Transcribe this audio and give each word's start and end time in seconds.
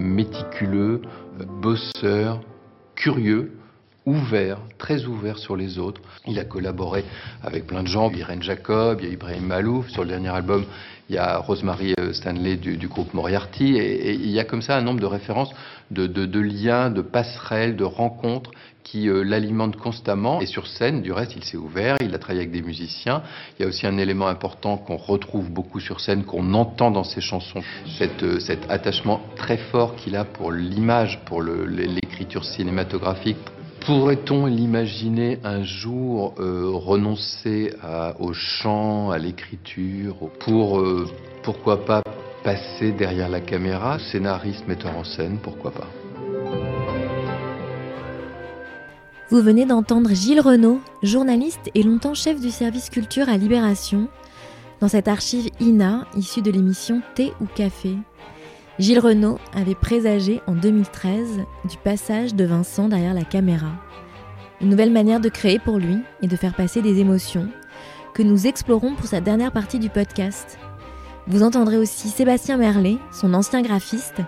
méticuleux, 0.00 1.02
bosseur, 1.60 2.40
curieux, 2.96 3.52
ouvert, 4.06 4.58
très 4.78 5.04
ouvert 5.04 5.38
sur 5.38 5.56
les 5.56 5.78
autres. 5.78 6.00
Il 6.26 6.38
a 6.38 6.44
collaboré 6.44 7.04
avec 7.42 7.66
plein 7.66 7.82
de 7.82 7.88
gens, 7.88 8.10
Irène 8.10 8.42
Jacob, 8.42 8.98
il 9.00 9.06
y 9.06 9.10
a 9.10 9.12
Ibrahim 9.12 9.46
Malouf, 9.46 9.88
sur 9.90 10.02
le 10.02 10.08
dernier 10.08 10.30
album, 10.30 10.64
il 11.08 11.16
y 11.16 11.18
a 11.18 11.38
Rosemary 11.38 11.94
euh, 11.98 12.12
Stanley 12.12 12.56
du, 12.56 12.88
groupe 12.88 13.12
Moriarty, 13.14 13.76
et, 13.76 14.14
il 14.14 14.30
y 14.30 14.40
a 14.40 14.44
comme 14.44 14.62
ça 14.62 14.76
un 14.76 14.82
nombre 14.82 15.00
de 15.00 15.06
références, 15.06 15.50
de, 15.90 16.40
liens, 16.40 16.90
de 16.90 17.02
passerelles, 17.02 17.76
de 17.76 17.84
rencontres 17.84 18.50
qui 18.82 19.08
euh, 19.08 19.22
l'alimentent 19.22 19.76
constamment. 19.76 20.40
Et 20.40 20.46
sur 20.46 20.66
scène, 20.66 21.02
du 21.02 21.12
reste, 21.12 21.36
il 21.36 21.44
s'est 21.44 21.56
ouvert, 21.56 21.96
il 22.00 22.14
a 22.14 22.18
travaillé 22.18 22.40
avec 22.40 22.52
des 22.52 22.62
musiciens. 22.62 23.22
Il 23.58 23.62
y 23.62 23.64
a 23.64 23.68
aussi 23.68 23.86
un 23.86 23.98
élément 23.98 24.26
important 24.26 24.78
qu'on 24.78 24.96
retrouve 24.96 25.50
beaucoup 25.50 25.80
sur 25.80 26.00
scène, 26.00 26.24
qu'on 26.24 26.54
entend 26.54 26.90
dans 26.90 27.04
ses 27.04 27.20
chansons, 27.20 27.62
euh, 28.00 28.40
cet 28.40 28.70
attachement 28.70 29.20
très 29.36 29.58
fort 29.58 29.94
qu'il 29.96 30.16
a 30.16 30.24
pour 30.24 30.50
l'image, 30.50 31.20
pour 31.24 31.42
l'écriture 31.42 32.44
cinématographique, 32.44 33.38
Pourrait-on 33.80 34.44
l'imaginer 34.44 35.38
un 35.42 35.62
jour 35.62 36.34
euh, 36.38 36.70
renoncer 36.70 37.72
au 38.18 38.34
chant, 38.34 39.10
à 39.10 39.16
l'écriture, 39.16 40.16
pour, 40.38 40.78
euh, 40.80 41.08
pourquoi 41.42 41.84
pas, 41.86 42.02
passer 42.42 42.92
derrière 42.92 43.28
la 43.28 43.40
caméra, 43.40 43.98
scénariste, 43.98 44.66
metteur 44.66 44.96
en 44.96 45.04
scène, 45.04 45.38
pourquoi 45.42 45.70
pas 45.70 45.88
Vous 49.30 49.42
venez 49.42 49.66
d'entendre 49.66 50.10
Gilles 50.12 50.40
Renaud, 50.40 50.80
journaliste 51.02 51.70
et 51.74 51.82
longtemps 51.82 52.14
chef 52.14 52.40
du 52.40 52.50
service 52.50 52.90
culture 52.90 53.28
à 53.28 53.36
Libération, 53.36 54.08
dans 54.80 54.88
cette 54.88 55.08
archive 55.08 55.50
INA 55.60 56.06
issue 56.16 56.42
de 56.42 56.50
l'émission 56.50 57.02
Thé 57.14 57.32
ou 57.40 57.46
Café. 57.46 57.94
Gilles 58.78 58.98
Renaud 59.00 59.38
avait 59.54 59.74
présagé 59.74 60.40
en 60.46 60.54
2013 60.54 61.40
du 61.68 61.76
passage 61.76 62.34
de 62.34 62.44
Vincent 62.44 62.88
derrière 62.88 63.14
la 63.14 63.24
caméra. 63.24 63.72
Une 64.62 64.70
nouvelle 64.70 64.92
manière 64.92 65.20
de 65.20 65.28
créer 65.28 65.58
pour 65.58 65.78
lui 65.78 65.98
et 66.22 66.26
de 66.26 66.36
faire 66.36 66.54
passer 66.54 66.80
des 66.80 66.98
émotions 66.98 67.48
que 68.14 68.22
nous 68.22 68.46
explorons 68.46 68.94
pour 68.94 69.06
sa 69.06 69.20
dernière 69.20 69.52
partie 69.52 69.78
du 69.78 69.90
podcast. 69.90 70.58
Vous 71.30 71.44
entendrez 71.44 71.78
aussi 71.78 72.08
Sébastien 72.08 72.56
Merlet, 72.56 72.96
son 73.12 73.34
ancien 73.34 73.62
graphiste, 73.62 74.20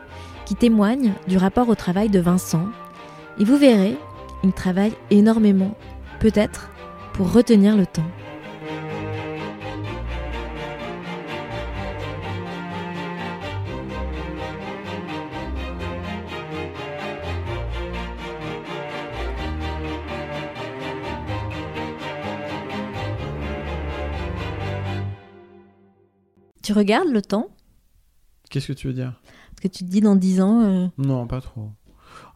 qui 0.46 0.54
témoigne 0.54 1.14
du 1.26 1.36
rapport 1.36 1.68
au 1.68 1.74
travail 1.74 2.10
de 2.10 2.20
Vincent. 2.20 2.68
Et 3.40 3.44
vous 3.44 3.56
verrez, 3.56 3.96
il 4.44 4.52
travaille 4.52 4.94
énormément, 5.10 5.76
peut-être 6.20 6.70
pour 7.12 7.32
retenir 7.32 7.76
le 7.76 7.86
temps. 7.86 8.06
Tu 26.72 26.78
regardes 26.78 27.08
le 27.12 27.20
temps 27.20 27.48
Qu'est-ce 28.50 28.68
que 28.68 28.72
tu 28.72 28.86
veux 28.86 28.92
dire? 28.94 29.12
Parce 29.50 29.60
que 29.62 29.68
tu 29.68 29.84
te 29.84 29.90
dis 29.90 30.00
dans 30.00 30.16
10 30.16 30.40
ans. 30.40 30.62
euh, 30.62 30.86
Non, 30.98 31.26
pas 31.26 31.40
trop. 31.40 31.68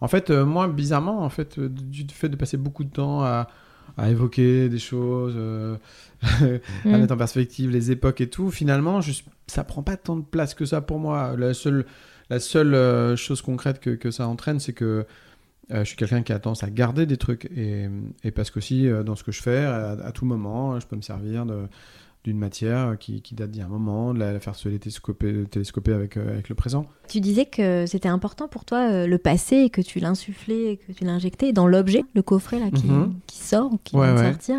En 0.00 0.08
fait, 0.08 0.30
euh, 0.30 0.44
moi, 0.44 0.68
bizarrement, 0.68 1.22
en 1.22 1.28
fait, 1.30 1.58
euh, 1.58 1.68
du 1.70 2.06
fait 2.12 2.28
de 2.28 2.36
passer 2.36 2.56
beaucoup 2.58 2.84
de 2.84 2.90
temps 2.90 3.22
à, 3.22 3.48
à 3.96 4.10
évoquer 4.10 4.68
des 4.68 4.78
choses, 4.78 5.36
à 6.22 6.36
Mm. 6.84 6.90
mettre 6.98 7.14
en 7.14 7.16
perspective 7.16 7.70
les 7.70 7.90
époques 7.90 8.20
et 8.20 8.28
tout, 8.28 8.50
finalement, 8.50 9.00
je, 9.00 9.12
ça 9.46 9.64
prend 9.64 9.82
pas 9.82 9.96
tant 9.96 10.16
de 10.16 10.22
place 10.24 10.54
que 10.54 10.64
ça 10.66 10.80
pour 10.82 10.98
moi. 10.98 11.34
La 11.38 11.54
seule, 11.54 11.86
la 12.30 12.40
seule 12.40 13.16
chose 13.16 13.40
concrète 13.42 13.80
que, 13.80 13.90
que 13.90 14.10
ça 14.10 14.28
entraîne, 14.28 14.60
c'est 14.60 14.72
que 14.74 15.06
euh, 15.72 15.80
je 15.80 15.84
suis 15.84 15.96
quelqu'un 15.96 16.22
qui 16.22 16.32
a 16.32 16.38
tendance 16.38 16.62
à 16.62 16.70
garder 16.70 17.06
des 17.06 17.16
trucs. 17.16 17.46
Et, 17.56 17.88
et 18.22 18.30
parce 18.30 18.50
qu'aussi, 18.50 18.86
euh, 18.86 19.02
dans 19.02 19.16
ce 19.16 19.24
que 19.24 19.32
je 19.32 19.42
fais, 19.42 19.64
à, 19.64 19.90
à 19.92 20.12
tout 20.12 20.24
moment, 20.26 20.78
je 20.78 20.86
peux 20.86 20.96
me 20.96 21.02
servir 21.02 21.44
de 21.46 21.66
d'une 22.30 22.38
matière 22.38 22.98
qui, 22.98 23.22
qui 23.22 23.34
date 23.34 23.50
d'il 23.52 23.60
y 23.60 23.62
a 23.62 23.66
un 23.66 23.70
moment, 23.70 24.12
de 24.12 24.18
la, 24.18 24.32
la 24.32 24.40
faire 24.40 24.54
se 24.56 24.68
télescoper, 24.68 25.44
télescoper 25.50 25.92
avec, 25.92 26.16
euh, 26.16 26.28
avec 26.32 26.48
le 26.48 26.54
présent. 26.54 26.86
Tu 27.08 27.20
disais 27.20 27.46
que 27.46 27.86
c'était 27.86 28.08
important 28.08 28.48
pour 28.48 28.64
toi 28.64 28.90
euh, 28.90 29.06
le 29.06 29.18
passé 29.18 29.56
et 29.56 29.70
que 29.70 29.80
tu 29.80 30.00
l'insufflais, 30.00 30.72
et 30.72 30.76
que 30.76 30.90
tu 30.92 31.04
l'injectais 31.04 31.52
dans 31.52 31.66
l'objet, 31.68 32.02
le 32.14 32.22
coffret 32.22 32.58
là 32.58 32.70
qui, 32.70 32.86
Mhm. 32.86 33.14
qui 33.26 33.38
sort 33.38 33.72
ou 33.72 33.78
qui 33.84 33.96
Ouais, 33.96 34.06
vient 34.06 34.14
de 34.14 34.18
ouais. 34.20 34.32
sortir. 34.32 34.56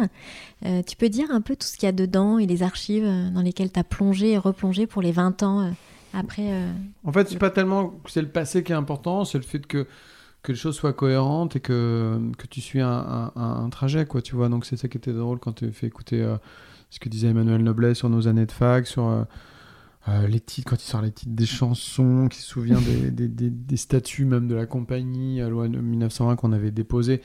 Euh, 0.66 0.82
tu 0.82 0.96
peux 0.96 1.10
dire 1.10 1.30
un 1.32 1.42
peu 1.42 1.56
tout 1.56 1.68
ce 1.68 1.76
qu'il 1.78 1.86
y 1.88 1.90
a 1.90 1.92
dedans 1.92 2.40
et 2.40 2.46
les 2.46 2.64
archives 2.64 3.06
euh, 3.06 3.30
dans 3.32 3.42
lesquelles 3.42 3.72
tu 3.72 3.80
as 3.80 3.84
plongé 3.84 4.32
et 4.32 4.38
replongé 4.38 4.88
pour 4.88 5.02
les 5.02 5.12
20 5.12 5.44
ans 5.44 5.62
euh, 5.62 5.70
après 6.14 6.52
euh, 6.54 6.72
En 7.04 7.12
fait, 7.12 7.28
c'est 7.30 7.38
pas 7.38 7.50
tellement 7.52 7.90
que 7.90 8.10
c'est 8.12 8.22
le 8.22 8.30
passé 8.30 8.64
qui 8.64 8.72
est 8.72 8.76
important, 8.76 9.26
c'est 9.26 9.38
le 9.38 9.44
fait 9.44 9.68
que, 9.68 9.86
que 10.42 10.52
les 10.54 10.58
choses 10.58 10.76
soient 10.76 10.94
cohérentes 10.94 11.58
et 11.58 11.60
que, 11.60 12.18
que 12.38 12.48
tu 12.48 12.62
suis 12.62 12.80
un, 12.80 12.88
un- 12.90 13.32
un- 13.36 13.66
un 13.66 13.70
trajet, 13.70 14.06
quoi, 14.06 14.22
tu 14.22 14.36
vois. 14.36 14.48
Donc, 14.48 14.66
c'est 14.66 14.78
ça 14.78 14.88
qui 14.88 14.98
était 14.98 15.12
drôle 15.12 15.40
quand 15.40 15.52
tu 15.52 15.70
fais 15.74 15.88
écouter 15.88 16.22
euh, 16.22 16.38
ce 16.90 17.00
que 17.00 17.10
disait 17.10 17.28
Emmanuel 17.28 17.64
Noblet 17.64 17.94
sur 17.94 18.10
nos 18.10 18.28
années 18.28 18.46
de 18.46 18.52
fac, 18.52 18.88
sur 18.88 19.08
euh, 19.08 19.24
euh, 20.10 20.28
les 20.28 20.40
titres, 20.40 20.70
quand 20.70 20.82
il 20.82 20.88
sort 20.88 21.02
les 21.02 21.12
titres 21.12 21.34
des 21.36 21.46
chansons, 21.46 22.28
qui 22.30 22.40
se 22.40 22.48
souvient 22.48 22.80
des, 22.80 23.12
des, 23.12 23.28
des- 23.28 23.50
des 23.50 23.78
statuts 23.78 24.26
même 24.26 24.48
de 24.48 24.56
la 24.56 24.66
compagnie, 24.66 25.42
à 25.42 25.50
loi 25.50 25.68
de 25.68 25.78
1901 25.78 26.36
qu'on 26.36 26.54
avait 26.54 26.72
déposé. 26.72 27.22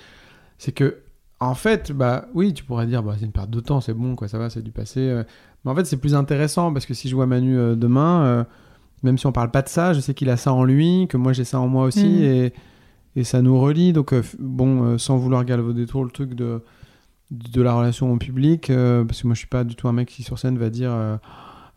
C'est 0.59 0.73
que, 0.73 0.99
en 1.41 1.55
fait, 1.55 1.93
bah 1.93 2.27
oui, 2.35 2.53
tu 2.55 2.65
pourrais 2.65 2.87
dire, 2.87 3.03
bah, 3.03 3.15
c'est 3.19 3.25
une 3.25 3.33
perte 3.33 3.51
de 3.51 3.61
temps, 3.61 3.81
c'est 3.81 3.95
bon, 3.95 4.15
quoi, 4.17 4.29
ça 4.29 4.39
va, 4.39 4.51
c'est 4.51 4.63
du 4.63 4.71
passé. 4.73 5.01
euh. 5.01 5.25
Mais 5.65 5.71
en 5.71 5.75
fait, 5.77 5.85
c'est 5.85 5.97
plus 5.97 6.15
intéressant 6.15 6.73
parce 6.73 6.87
que 6.87 6.95
si 6.95 7.09
je 7.09 7.15
vois 7.15 7.27
Manu 7.27 7.57
euh, 7.57 7.75
demain. 7.77 8.25
euh, 8.25 8.45
même 9.05 9.19
si 9.19 9.27
on 9.27 9.33
parle 9.33 9.51
pas 9.51 9.63
de 9.63 9.69
ça, 9.69 9.93
je 9.95 10.01
sais 10.01 10.15
qu'il 10.15 10.31
a 10.31 10.37
ça 10.37 10.53
en 10.53 10.63
lui, 10.63 11.09
que 11.09 11.17
moi 11.17 11.33
j'ai 11.33 11.43
ça 11.43 11.59
en 11.59 11.67
moi 11.67 11.87
aussi, 11.87 12.07
Mhm. 12.07 12.23
et, 12.23 12.53
et 13.17 13.25
ça 13.25 13.43
nous 13.43 13.59
relie. 13.61 13.93
Donc, 13.93 14.13
euh, 14.13 14.23
bon, 14.39 14.97
sans 14.97 15.17
vouloir 15.17 15.45
galvauder 15.45 15.87
trop 15.87 16.05
le 16.05 16.11
truc 16.13 16.35
de, 16.35 16.63
de 17.33 17.63
la 17.63 17.73
relation 17.75 18.13
au 18.13 18.17
public, 18.19 18.69
euh, 18.71 19.05
parce 19.05 19.23
que 19.23 19.27
moi 19.27 19.35
je 19.35 19.39
suis 19.39 19.49
pas 19.49 19.65
du 19.65 19.75
tout 19.75 19.89
un 19.89 19.93
mec 19.93 20.09
qui 20.09 20.23
sur 20.23 20.39
scène 20.39 20.59
va 20.59 20.71
dire 20.71 20.91
euh, 20.93 21.17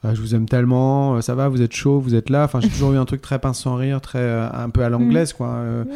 Euh, 0.04 0.14
je 0.14 0.22
vous 0.22 0.36
aime 0.36 0.46
tellement, 0.48 1.20
ça 1.22 1.34
va, 1.34 1.48
vous 1.50 1.62
êtes 1.64 1.74
chaud, 1.74 2.00
vous 2.00 2.14
êtes 2.14 2.30
là. 2.30 2.44
Enfin, 2.44 2.60
j'ai 2.60 2.70
toujours 2.70 2.94
eu 2.94 2.98
un 2.98 3.06
truc 3.06 3.22
très 3.22 3.40
pince 3.40 3.60
sans 3.62 3.76
rire, 3.76 4.02
très 4.02 4.30
un 4.54 4.70
peu 4.70 4.84
à 4.84 4.90
l'anglaise, 4.90 5.34
quoi. 5.34 5.48
euh, 5.48 5.84
Ouais. 5.86 5.92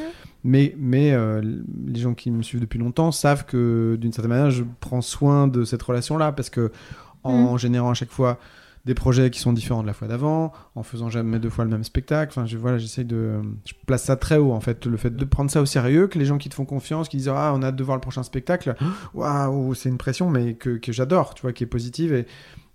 Mais, 0.45 0.73
mais 0.79 1.13
les 1.85 1.99
gens 1.99 2.13
qui 2.13 2.31
me 2.31 2.41
suivent 2.41 2.61
depuis 2.61 2.79
longtemps 2.79 3.11
savent 3.11 3.45
que 3.45 3.97
d'une 3.99 4.13
certaine 4.13 4.31
manière, 4.31 4.51
je 4.51 4.63
prends 4.79 5.01
soin 5.01 5.47
de 5.47 5.65
cette 5.65 5.83
relation-là 5.83 6.31
parce 6.31 6.49
que 6.49 6.71
en 7.23 7.57
générant 7.57 7.91
à 7.91 7.93
chaque 7.93 8.09
fois 8.09 8.39
des 8.85 8.93
projets 8.93 9.29
qui 9.29 9.39
sont 9.39 9.53
différents 9.53 9.81
de 9.81 9.87
la 9.87 9.93
fois 9.93 10.07
d'avant, 10.07 10.51
en 10.75 10.83
faisant 10.83 11.09
jamais 11.09 11.39
deux 11.39 11.49
fois 11.49 11.65
le 11.65 11.71
même 11.71 11.83
spectacle. 11.83 12.31
Enfin, 12.31 12.45
je, 12.45 12.57
voilà, 12.57 12.77
j'essaye 12.77 13.05
de, 13.05 13.41
je 13.65 13.73
place 13.85 14.03
ça 14.03 14.15
très 14.15 14.37
haut 14.37 14.51
en 14.51 14.61
fait, 14.61 14.85
le 14.85 14.97
fait 14.97 15.15
de 15.15 15.25
prendre 15.25 15.51
ça 15.51 15.61
au 15.61 15.65
sérieux, 15.65 16.07
que 16.07 16.17
les 16.17 16.25
gens 16.25 16.37
qui 16.37 16.49
te 16.49 16.55
font 16.55 16.65
confiance, 16.65 17.09
qui 17.09 17.17
disent 17.17 17.29
ah 17.29 17.53
on 17.55 17.61
a 17.61 17.67
hâte 17.67 17.75
de 17.75 17.83
voir 17.83 17.97
le 17.97 18.01
prochain 18.01 18.23
spectacle, 18.23 18.75
waouh 19.13 19.73
c'est 19.73 19.89
une 19.89 19.97
pression 19.97 20.29
mais 20.29 20.53
que, 20.53 20.77
que 20.77 20.91
j'adore, 20.91 21.33
tu 21.33 21.41
vois, 21.41 21.53
qui 21.53 21.63
est 21.63 21.67
positive 21.67 22.13
et, 22.13 22.25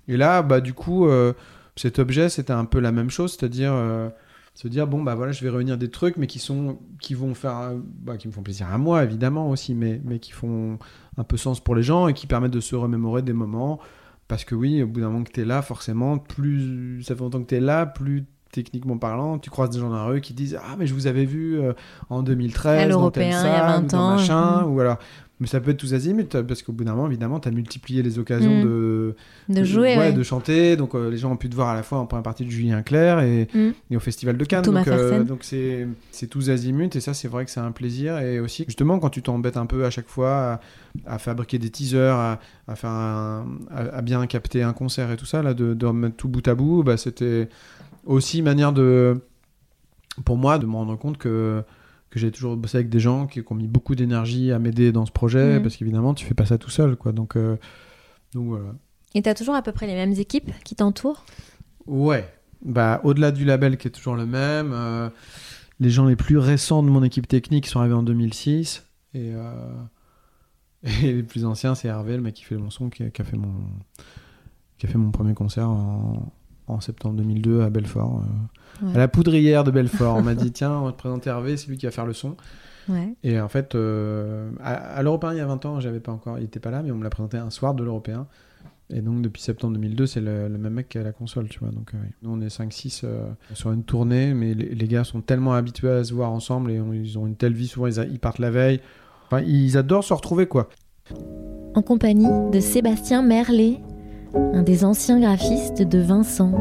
et 0.09 0.17
là 0.17 0.43
bah 0.43 0.61
du 0.61 0.75
coup 0.75 1.09
euh, 1.09 1.33
cet 1.77 1.99
objet 1.99 2.29
c'était 2.29 2.53
un 2.53 2.67
peu 2.67 2.81
la 2.81 2.93
même 2.93 3.11
chose, 3.11 3.37
c'est-à-dire 3.39 3.73
euh, 3.73 4.09
se 4.55 4.69
dire 4.69 4.87
bon 4.87 5.03
bah 5.03 5.15
voilà 5.15 5.33
je 5.33 5.43
vais 5.43 5.51
réunir 5.51 5.79
des 5.79 5.91
trucs 5.91 6.17
mais 6.17 6.27
qui 6.27 6.39
sont 6.39 6.79
qui 7.01 7.15
vont 7.15 7.35
faire 7.35 7.73
bah, 8.03 8.17
qui 8.17 8.29
me 8.29 8.33
font 8.33 8.43
plaisir 8.43 8.69
à 8.73 8.79
moi 8.79 9.03
évidemment 9.03 9.51
aussi 9.51 9.75
mais 9.75 10.01
mais 10.05 10.21
qui 10.21 10.31
font 10.31 10.79
un 11.17 11.25
peu 11.25 11.37
sens 11.37 11.59
pour 11.59 11.75
les 11.75 11.83
gens 11.83 12.07
et 12.07 12.15
qui 12.15 12.29
permettent 12.29 12.53
de 12.53 12.61
se 12.61 12.77
remémorer 12.77 13.23
des 13.23 13.33
moments 13.33 13.81
parce 14.35 14.45
que 14.45 14.57
oui, 14.57 14.83
au 14.83 14.89
bout 14.89 15.01
d'un 15.01 15.11
moment 15.11 15.23
que 15.23 15.31
tu 15.31 15.43
es 15.43 15.45
là, 15.45 15.63
forcément, 15.63 16.19
plus 16.19 17.05
ça 17.05 17.15
fait 17.15 17.21
longtemps 17.21 17.41
que 17.41 17.47
tu 17.47 17.55
es 17.55 17.61
là, 17.61 17.87
plus 17.87 18.25
techniquement 18.51 18.99
parlant, 18.99 19.39
tu 19.39 19.49
croises 19.49 19.71
des 19.71 19.79
gens 19.79 19.91
dans 19.91 19.95
la 19.95 20.07
rue 20.07 20.21
qui 20.21 20.35
disent 20.35 20.59
Ah, 20.61 20.75
mais 20.77 20.89
je 20.89 20.95
vous 20.95 21.07
avais 21.07 21.25
vu 21.25 21.61
euh, 21.61 21.73
en 22.11 22.25
2013, 22.25 22.81
À 22.81 22.89
dans 22.89 23.13
il 23.13 23.23
y 23.23 23.27
a 23.27 23.41
salle, 23.41 23.61
20 23.61 23.79
ou 23.79 23.87
dans 23.87 23.99
ans, 23.99 24.11
machin, 24.17 24.63
mhm. 24.63 24.75
ou 24.75 24.81
alors. 24.81 24.99
Mais 25.45 25.49
ça 25.49 25.61
peut 25.61 25.73
être 25.73 25.77
tous 25.77 25.93
azimuts, 25.93 26.25
parce 26.49 26.63
qu'au 26.63 26.73
bout 26.73 26.85
d'un 26.85 26.95
moment, 26.95 27.07
évidemment, 27.07 27.39
tu 27.39 27.49
as 27.49 27.51
multiplié 27.51 28.03
les 28.03 28.19
occasions 28.19 28.55
Mhm. 28.61 28.65
de, 28.65 29.15
De 29.51 29.63
jouer, 29.63 29.95
ouais. 29.99 30.11
de 30.11 30.23
chanter. 30.23 30.75
Donc 30.75 30.95
euh, 30.95 31.11
les 31.11 31.19
gens 31.19 31.31
ont 31.33 31.37
pu 31.37 31.51
te 31.51 31.55
voir 31.55 31.69
à 31.69 31.75
la 31.75 31.83
fois 31.83 31.99
en 31.99 32.07
première 32.07 32.23
partie 32.23 32.47
de 32.47 32.51
Julien 32.51 32.81
Clerc 32.81 33.21
et, 33.21 33.47
et 33.91 33.97
au 33.97 34.01
Festival 34.01 34.39
de 34.39 34.45
Cannes. 34.47 34.63
Thomas 34.63 34.85
donc 35.25 35.43
euh, 35.53 35.87
c'est 36.13 36.27
tous 36.29 36.49
azimuts, 36.49 36.89
et 36.97 37.01
ça, 37.01 37.13
c'est 37.13 37.29
vrai 37.29 37.45
que 37.45 37.51
c'est 37.51 37.61
un 37.61 37.73
plaisir. 37.73 38.19
Et 38.21 38.41
aussi, 38.41 38.65
justement, 38.67 38.99
quand 38.99 39.11
tu 39.11 39.21
t'embêtes 39.21 39.59
un 39.59 39.67
peu 39.67 39.85
à 39.85 39.91
chaque 39.91 40.09
fois 40.09 40.31
à, 40.55 40.61
à 41.15 41.19
fabriquer 41.19 41.59
des 41.59 41.69
teasers, 41.69 42.15
à, 42.15 42.41
à 42.67 42.75
faire 42.75 42.89
un- 42.89 43.45
à, 43.71 43.97
à 43.99 44.01
bien 44.01 44.27
capter 44.27 44.63
un 44.63 44.73
concert 44.73 45.11
et 45.11 45.17
tout 45.19 45.27
ça, 45.27 45.43
là, 45.43 45.53
de, 45.53 45.75
de 45.75 45.85
remettre 45.85 46.17
tout 46.17 46.29
bout 46.29 46.49
à 46.49 46.55
bout, 46.55 46.83
bah, 46.83 46.97
c'était 46.97 47.51
aussi 48.07 48.39
une 48.39 48.47
manière 48.47 48.73
de 48.73 49.21
pour 50.25 50.39
moi 50.39 50.59
de 50.59 50.65
me 50.65 50.73
rendre 50.73 50.97
compte 50.97 51.19
que 51.19 51.63
que 52.15 52.21
j'ai 52.21 52.31
toujours 52.31 52.57
bossé 52.57 52.77
avec 52.79 52.89
des 52.89 53.01
gens 53.01 53.27
qui, 53.27 53.43
qui 53.43 53.53
ont 53.53 53.57
mis 53.57 53.67
beaucoup 53.67 53.95
d'énergie 53.97 54.53
à 54.53 54.59
m'aider 54.61 54.93
dans 54.93 55.05
ce 55.05 55.11
projet 55.13 55.57
Mhm. 55.57 55.63
parce 55.63 55.77
qu'évidemment 55.77 56.15
tu 56.15 56.25
fais 56.25 56.35
pas 56.35 56.47
ça 56.47 56.59
tout 56.59 56.71
seul 56.71 56.95
quoi. 56.97 57.11
Donc 57.13 57.37
euh, 57.37 57.57
donc 58.33 58.47
voilà. 58.47 58.73
Et 59.15 59.23
t'as 59.23 59.35
toujours 59.35 59.55
à 59.57 59.63
peu 59.63 59.73
près 59.73 59.87
les 59.87 59.95
mêmes 59.95 60.13
équipes 60.13 60.51
qui 60.65 60.75
t'entourent? 60.77 61.25
Ouais. 61.87 62.29
Bah 62.65 63.01
au-delà 63.05 63.31
du 63.33 63.45
label 63.45 63.77
qui 63.77 63.89
est 63.89 63.91
toujours 63.91 64.15
le 64.15 64.27
même 64.27 64.71
euh, 64.73 65.11
les 65.81 65.91
gens 65.91 66.07
les 66.07 66.17
plus 66.17 66.39
récents 66.39 66.83
de 66.83 66.89
mon 66.89 67.03
équipe 67.03 67.27
technique 67.29 67.67
sont 67.67 67.81
arrivés 67.81 67.95
en 67.95 68.03
2006 68.05 68.85
et 69.15 69.33
euh, 69.35 69.53
et 71.03 71.13
les 71.13 71.23
plus 71.25 71.45
anciens 71.45 71.75
c'est 71.75 71.89
Hervé 71.89 72.17
le 72.17 72.23
mec 72.23 72.35
qui 72.35 72.45
fait 72.45 72.57
mon 72.57 72.71
son 72.71 72.91
qui 72.91 73.11
qui 73.11 73.23
a 73.23 73.25
fait 73.25 73.37
mon 73.37 73.53
qui 74.79 74.87
a 74.87 74.89
fait 74.89 74.99
mon 74.99 75.11
premier 75.11 75.35
concert 75.35 75.69
en, 75.69 76.33
en 76.67 76.81
septembre 76.81 77.17
2002 77.17 77.63
à 77.63 77.71
Belfort 77.71 78.23
euh, 78.23 78.85
Ouais. 78.87 78.95
à 78.97 78.99
la 78.99 79.07
poudrière 79.09 79.63
de 79.63 79.71
Belfort 79.71 80.17
on 80.17 80.23
m'a 80.23 80.35
dit 80.35 80.51
tiens 80.51 80.73
on 80.73 80.87
va 80.87 80.91
te 80.93 80.97
présenter 80.99 81.31
Hervé 81.31 81.57
c'est 81.57 81.69
lui 81.69 81.77
qui 81.79 81.87
va 81.87 81.93
faire 81.93 82.07
le 82.07 82.13
son 82.13 82.37
Ouais. 82.89 83.15
Et 83.23 83.41
en 83.41 83.49
fait, 83.49 83.75
euh, 83.77 84.51
à, 84.63 84.75
à 84.75 85.03
l'Européen, 85.03 85.33
il 85.33 85.39
y 85.39 85.41
a 85.41 85.47
20 85.47 85.65
ans, 85.65 85.81
j'avais 85.81 86.01
pas 86.01 86.13
encore, 86.13 86.39
il 86.39 86.45
était 86.45 86.61
pas 86.61 86.71
là, 86.71 86.83
mais 86.83 86.91
on 86.91 86.97
me 86.97 87.03
l'a 87.03 87.09
présenté 87.09 87.39
un 87.39 87.49
soir 87.49 87.73
de 87.73 87.83
l'Européen. 87.83 88.27
Et 88.91 89.01
donc, 89.01 89.23
depuis 89.23 89.41
septembre 89.41 89.73
2002, 89.73 90.05
c'est 90.05 90.21
le, 90.21 90.49
le 90.49 90.59
même 90.59 90.75
mec 90.75 90.91
qui 90.91 90.99
a 90.99 91.03
la 91.03 91.13
console, 91.13 91.49
tu 91.49 91.61
vois. 91.61 91.71
Donc, 91.71 91.93
euh, 91.95 91.99
nous, 92.23 92.31
on 92.31 92.43
est 92.43 92.49
5-6 92.55 93.01
euh, 93.05 93.27
sur 93.55 93.73
une 93.73 93.85
tournée, 93.85 94.35
mais 94.35 94.53
les, 94.53 94.75
les 94.75 94.87
gars 94.87 95.03
sont 95.03 95.23
tellement 95.23 95.55
habitués 95.55 95.89
à 95.93 96.05
se 96.05 96.13
voir 96.13 96.31
ensemble 96.31 96.73
et 96.73 96.79
on- 96.79 96.93
ils 96.93 97.19
ont 97.19 97.27
une 97.27 97.37
telle 97.37 97.55
vie. 97.55 97.69
Souvent, 97.69 97.87
ils, 97.87 97.99
a- 97.99 98.05
ils 98.05 98.19
partent 98.21 98.39
la 98.39 98.51
veille. 98.51 98.81
Enfin, 99.29 99.41
ils 99.41 99.79
adorent 99.79 100.05
se 100.05 100.13
retrouver, 100.13 100.45
quoi. 100.47 100.69
En 101.75 101.81
compagnie 101.81 102.29
de 102.53 102.61
Sébastien 102.61 103.23
Merlet, 103.23 103.81
un 104.35 104.63
des 104.63 104.85
anciens 104.85 105.21
graphistes 105.21 105.83
de 105.83 105.99
Vincent. 105.99 106.53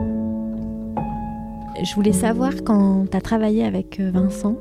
Je 1.84 1.96
voulais 1.96 2.14
savoir 2.14 2.54
quand 2.64 3.08
tu 3.10 3.18
as 3.18 3.22
travaillé 3.22 3.66
avec 3.66 4.00
euh, 4.00 4.12
Vincent, 4.12 4.58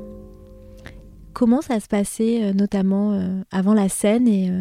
comment 1.33 1.61
ça 1.61 1.79
se 1.79 1.87
passait 1.87 2.43
euh, 2.43 2.53
notamment 2.53 3.13
euh, 3.13 3.41
avant 3.51 3.73
la 3.73 3.87
scène 3.87 4.27
et 4.27 4.51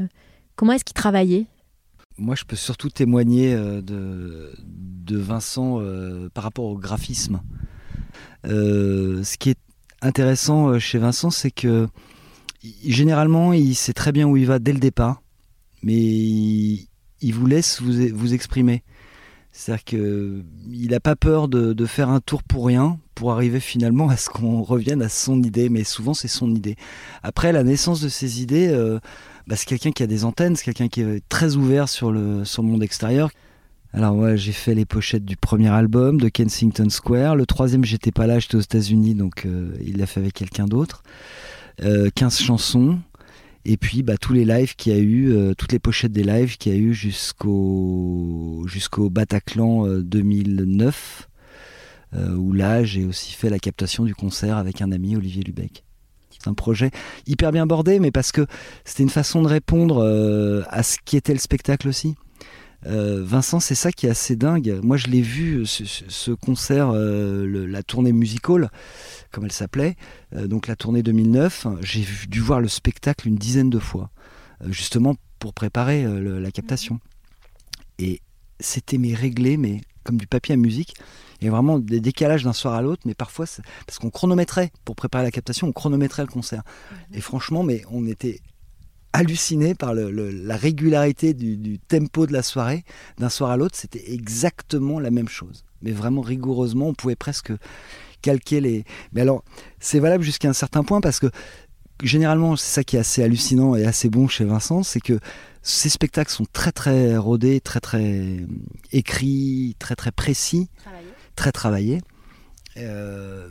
comment 0.55 0.73
est-ce 0.73 0.85
qu'il 0.85 0.95
travaillait? 0.95 1.47
Moi, 2.19 2.35
je 2.35 2.45
peux 2.45 2.57
surtout 2.57 2.91
témoigner 2.91 3.55
de, 3.57 4.53
Vincent 5.11 5.83
par 6.35 6.45
rapport 6.45 6.67
au 6.67 6.77
graphisme. 6.77 7.41
Ce 8.45 9.37
qui 9.37 9.51
est 9.51 9.59
intéressant 10.03 10.79
chez 10.79 10.99
Vincent, 10.99 11.31
c'est 11.31 11.51
que 11.51 11.89
généralement, 12.63 13.53
il 13.53 13.75
sait 13.75 13.93
très 13.93 14.13
bien 14.13 14.27
où 14.27 14.37
il 14.37 14.47
va 14.47 14.59
dès 14.59 14.73
le 14.73 14.79
départ, 14.79 15.23
mais 15.83 16.87
il 17.23 17.35
vous 17.35 17.47
laisse 17.47 17.81
vous, 17.81 18.09
vous 18.15 18.35
exprimer. 18.35 18.83
C'est-à-dire 19.53 19.85
qu'il 19.85 20.89
n'a 20.91 21.01
pas 21.01 21.15
peur 21.15 21.47
de, 21.47 21.75
de 21.75 21.87
faire 21.87 22.09
un 22.09 22.21
tour 22.21 22.43
pour 22.43 22.67
rien, 22.67 22.99
pour 23.15 23.33
arriver 23.33 23.61
finalement 23.61 24.09
à 24.09 24.17
ce 24.17 24.31
qu'on 24.31 24.63
revienne 24.63 25.03
à 25.03 25.11
son 25.11 25.43
idée, 25.43 25.69
mais 25.69 25.85
souvent 25.85 26.15
c'est 26.15 26.29
son 26.29 26.55
idée. 26.55 26.77
Après, 27.23 27.53
la 27.53 27.63
naissance 27.63 28.01
de 28.01 28.09
ces 28.09 28.41
idées, 28.41 28.69
euh, 28.69 28.99
bah, 29.47 29.57
c'est 29.57 29.67
quelqu'un 29.67 29.93
qui 29.93 30.03
a 30.03 30.07
des 30.07 30.25
antennes, 30.25 30.57
c'est 30.57 30.65
quelqu'un 30.65 30.89
qui 30.89 31.03
est 31.03 31.23
très 31.29 31.57
ouvert 31.57 31.89
sur 31.89 32.13
le, 32.13 32.47
sur 32.47 32.63
le 32.63 32.69
monde 32.69 32.83
extérieur. 32.83 33.31
Alors 33.93 34.17
ouais, 34.17 34.39
j'ai 34.39 34.53
fait 34.53 34.75
les 34.75 34.87
pochettes 34.87 35.27
du 35.27 35.37
premier 35.37 35.69
album 35.69 36.19
de 36.19 36.31
Kensington 36.31 36.89
Square. 36.89 37.37
Le 37.37 37.45
troisième, 37.45 37.85
j'étais 37.85 38.11
pas 38.11 38.27
là, 38.27 38.39
j'étais 38.39 38.57
aux 38.57 38.61
États-Unis, 38.61 39.15
donc 39.15 39.45
euh, 39.45 39.77
il 39.85 39.99
l'a 39.99 40.07
fait 40.07 40.21
avec 40.21 40.33
quelqu'un 40.33 40.65
d'autre. 40.65 41.03
Euh, 41.83 42.09
15 42.15 42.39
chansons. 42.39 42.99
Et 43.65 43.77
puis 43.77 44.03
bah, 44.03 44.17
tous 44.17 44.33
les 44.33 44.45
lives 44.45 44.75
qu'il 44.75 44.93
y 44.93 44.97
a 44.97 44.99
eu, 44.99 45.33
euh, 45.33 45.55
toutes 45.55 45.73
les 45.73 45.79
pochettes 45.79 46.13
des 46.13 46.25
lives 46.25 46.57
qu'il 46.57 46.73
y 46.73 46.77
a 46.77 46.79
eu 46.79 46.95
jusqu'au 46.95 48.65
jusqu'au 48.67 49.09
Bataclan 49.09 49.87
euh, 49.87 50.03
2009, 50.03 51.29
euh, 52.15 52.35
où 52.35 52.53
là 52.53 52.83
j'ai 52.83 53.05
aussi 53.05 53.33
fait 53.33 53.51
la 53.51 53.59
captation 53.59 54.05
du 54.05 54.15
concert 54.15 54.57
avec 54.57 54.83
un 54.83 54.91
ami, 54.91 55.17
Olivier 55.17 55.43
Lubeck. 55.43 55.85
C'est 56.43 56.49
un 56.49 56.55
projet 56.55 56.91
hyper 57.27 57.53
bien 57.53 57.67
bordé, 57.67 58.01
mais 58.01 58.11
parce 58.11 58.33
que 58.33 58.47
c'était 58.85 59.05
une 59.05 59.11
façon 59.11 59.43
de 59.43 59.49
répondre 59.49 59.99
euh, 60.03 60.63
à 60.69 60.83
ce 60.83 60.99
qui 61.05 61.17
était 61.17 61.33
le 61.33 61.39
spectacle 61.39 61.89
aussi. 61.89 62.17
Euh, 62.87 63.23
Vincent, 63.25 63.61
c'est 63.61 63.75
ça 63.77 63.93
qui 63.93 64.07
est 64.07 64.11
assez 64.11 64.35
dingue. 64.37 64.81
Moi, 64.83 64.97
je 64.97 65.07
l'ai 65.07 65.23
vu, 65.23 65.65
ce, 65.67 65.85
ce- 65.85 66.05
ce 66.09 66.31
concert, 66.33 66.91
euh, 66.91 67.47
le- 67.47 67.67
la 67.67 67.83
tournée 67.83 68.13
musical, 68.13 68.71
comme 69.31 69.45
elle 69.45 69.53
s'appelait, 69.53 69.97
euh, 70.35 70.47
donc 70.49 70.67
la 70.67 70.75
tournée 70.77 71.03
2009. 71.03 71.67
J'ai 71.81 72.05
dû 72.29 72.41
voir 72.41 72.61
le 72.61 72.69
spectacle 72.69 73.29
une 73.29 73.37
dizaine 73.37 73.71
de 73.71 73.79
fois, 73.79 74.11
euh, 74.65 74.73
justement 74.73 75.15
pour 75.39 75.55
préparer 75.55 76.05
euh, 76.05 76.19
le- 76.21 76.41
la 76.41 76.51
captation. 76.51 76.99
Et 77.99 78.21
c'était 78.59 78.99
mais 78.99 79.15
réglé, 79.15 79.57
mais 79.57 79.81
comme 80.05 80.17
du 80.17 80.27
papier 80.27 80.55
à 80.55 80.57
musique. 80.59 80.95
Il 81.41 81.45
y 81.45 81.49
a 81.49 81.51
vraiment 81.53 81.79
des 81.79 82.01
décalages 82.01 82.43
d'un 82.45 82.53
soir 82.53 82.75
à 82.75 82.83
l'autre, 82.83 83.03
mais 83.05 83.15
parfois, 83.15 83.47
parce 83.87 83.99
qu'on 84.01 84.11
chronométrait 84.11 84.71
pour 84.85 84.95
préparer 84.97 85.25
la 85.25 85.31
captation, 85.31 85.69
on 85.69 85.73
chronométrait 85.73 86.23
le 86.23 86.29
concert. 86.29 86.63
Et 87.13 87.21
franchement, 87.21 87.63
mais 87.63 87.83
on 87.91 88.07
était 88.07 88.41
halluciné 89.13 89.75
par 89.75 89.95
le- 89.95 90.11
le- 90.11 90.31
la 90.31 90.57
régularité 90.57 91.35
du, 91.35 91.57
du 91.57 91.79
tempo 91.79 92.27
de 92.27 92.33
la 92.33 92.43
soirée. 92.43 92.85
D'un 93.19 93.29
soir 93.29 93.51
à 93.51 93.57
l'autre, 93.57 93.77
c'était 93.77 94.13
exactement 94.13 94.99
la 95.01 95.11
même 95.11 95.29
chose. 95.29 95.65
Mais 95.83 95.93
vraiment 95.93 96.21
rigoureusement, 96.23 96.89
on 96.89 96.95
pouvait 96.95 97.17
presque 97.17 97.53
calquer 98.23 98.61
les. 98.61 98.85
Mais 99.13 99.21
alors, 99.23 99.45
c'est 99.81 99.99
valable 99.99 100.23
jusqu'à 100.25 100.49
un 100.49 100.53
certain 100.53 100.85
point 100.85 101.01
parce 101.01 101.19
que 101.19 101.27
généralement, 102.03 102.57
c'est 102.57 102.73
ça 102.75 102.85
qui 102.85 102.97
est 102.97 103.01
assez 103.01 103.23
hallucinant 103.23 103.75
et 103.75 103.85
assez 103.85 104.09
bon 104.09 104.29
chez 104.29 104.45
Vincent, 104.45 104.83
c'est 104.83 105.01
que 105.01 105.19
ces 105.63 105.89
spectacles 105.89 106.31
sont 106.31 106.47
très 106.53 106.73
très 106.73 107.17
rodés, 107.17 107.61
très 107.61 107.81
très 107.81 108.03
euh, 108.05 108.47
écrits, 108.93 109.77
très 109.79 109.95
très 109.95 110.11
précis, 110.11 110.69
très 111.37 111.53
travaillés. 111.53 112.01
Euh, 112.79 113.49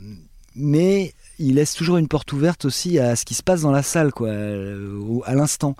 mais 0.55 1.13
il 1.41 1.55
laisse 1.55 1.73
toujours 1.73 1.97
une 1.97 2.07
porte 2.07 2.31
ouverte 2.33 2.65
aussi 2.65 2.99
à 2.99 3.15
ce 3.15 3.25
qui 3.25 3.33
se 3.33 3.43
passe 3.43 3.61
dans 3.61 3.71
la 3.71 3.83
salle, 3.83 4.11
quoi, 4.11 4.29
euh, 4.29 5.19
à 5.25 5.35
l'instant. 5.35 5.75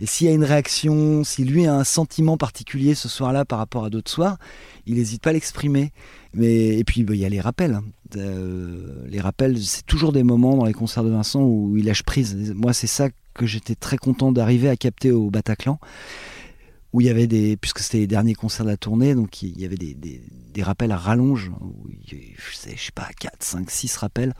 Et 0.00 0.06
s'il 0.06 0.26
y 0.26 0.30
a 0.30 0.32
une 0.32 0.44
réaction, 0.44 1.24
si 1.24 1.44
lui 1.44 1.66
a 1.66 1.74
un 1.74 1.84
sentiment 1.84 2.36
particulier 2.36 2.94
ce 2.94 3.08
soir-là 3.08 3.44
par 3.44 3.58
rapport 3.58 3.84
à 3.84 3.90
d'autres 3.90 4.10
soirs, 4.10 4.38
il 4.86 4.94
n'hésite 4.94 5.22
pas 5.22 5.30
à 5.30 5.32
l'exprimer. 5.32 5.92
Mais 6.34 6.78
et 6.78 6.84
puis 6.84 7.04
bah, 7.04 7.14
il 7.14 7.20
y 7.20 7.24
a 7.24 7.28
les 7.28 7.40
rappels. 7.40 7.74
hein. 7.74 7.84
Euh, 8.16 9.06
les 9.08 9.20
rappels, 9.20 9.60
c'est 9.62 9.86
toujours 9.86 10.12
des 10.12 10.22
moments 10.22 10.56
dans 10.56 10.64
les 10.64 10.72
concerts 10.72 11.04
de 11.04 11.10
Vincent 11.10 11.42
où 11.42 11.76
il 11.76 11.86
lâche 11.86 12.02
prise. 12.02 12.52
Moi, 12.54 12.72
c'est 12.72 12.86
ça 12.86 13.08
que 13.34 13.46
j'étais 13.46 13.74
très 13.74 13.96
content 13.96 14.32
d'arriver 14.32 14.68
à 14.68 14.76
capter 14.76 15.10
au 15.10 15.30
Bataclan, 15.30 15.78
où 16.92 17.00
il 17.00 17.06
y 17.06 17.10
avait 17.10 17.26
des, 17.26 17.56
puisque 17.56 17.80
c'était 17.80 17.98
les 17.98 18.06
derniers 18.06 18.34
concerts 18.34 18.64
de 18.64 18.70
la 18.70 18.76
tournée, 18.76 19.14
donc 19.14 19.42
il 19.42 19.58
y 19.60 19.64
avait 19.64 19.76
des, 19.76 20.62
rappels 20.62 20.92
à 20.92 20.96
rallonge, 20.96 21.50
où 21.60 21.88
il 21.90 22.12
y 22.12 22.16
avait, 22.16 22.34
je 22.36 22.56
sais 22.56 22.92
pas, 22.94 23.08
4, 23.18 23.42
5, 23.42 23.70
6 23.70 23.96
rappels. 23.96 24.34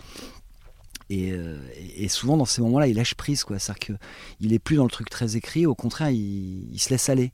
Et, 1.11 1.33
euh, 1.33 1.59
et- 1.97 2.09
souvent 2.09 2.37
dans 2.37 2.45
ces 2.47 2.63
moments-là, 2.63 2.87
il 2.89 2.97
lâche 2.97 3.15
prise, 3.15 3.45
quoi. 3.45 3.59
C'est-à-dire 3.59 3.97
qu'il 4.39 4.53
est 4.53 4.59
plus 4.59 4.77
dans 4.77 4.85
le 4.85 4.91
truc 4.91 5.11
très 5.11 5.37
écrit, 5.37 5.67
au 5.67 5.75
contraire, 5.75 6.11
il, 6.11 6.69
il 6.73 6.79
se 6.81 6.91
laisse 6.91 7.09
aller. 7.09 7.33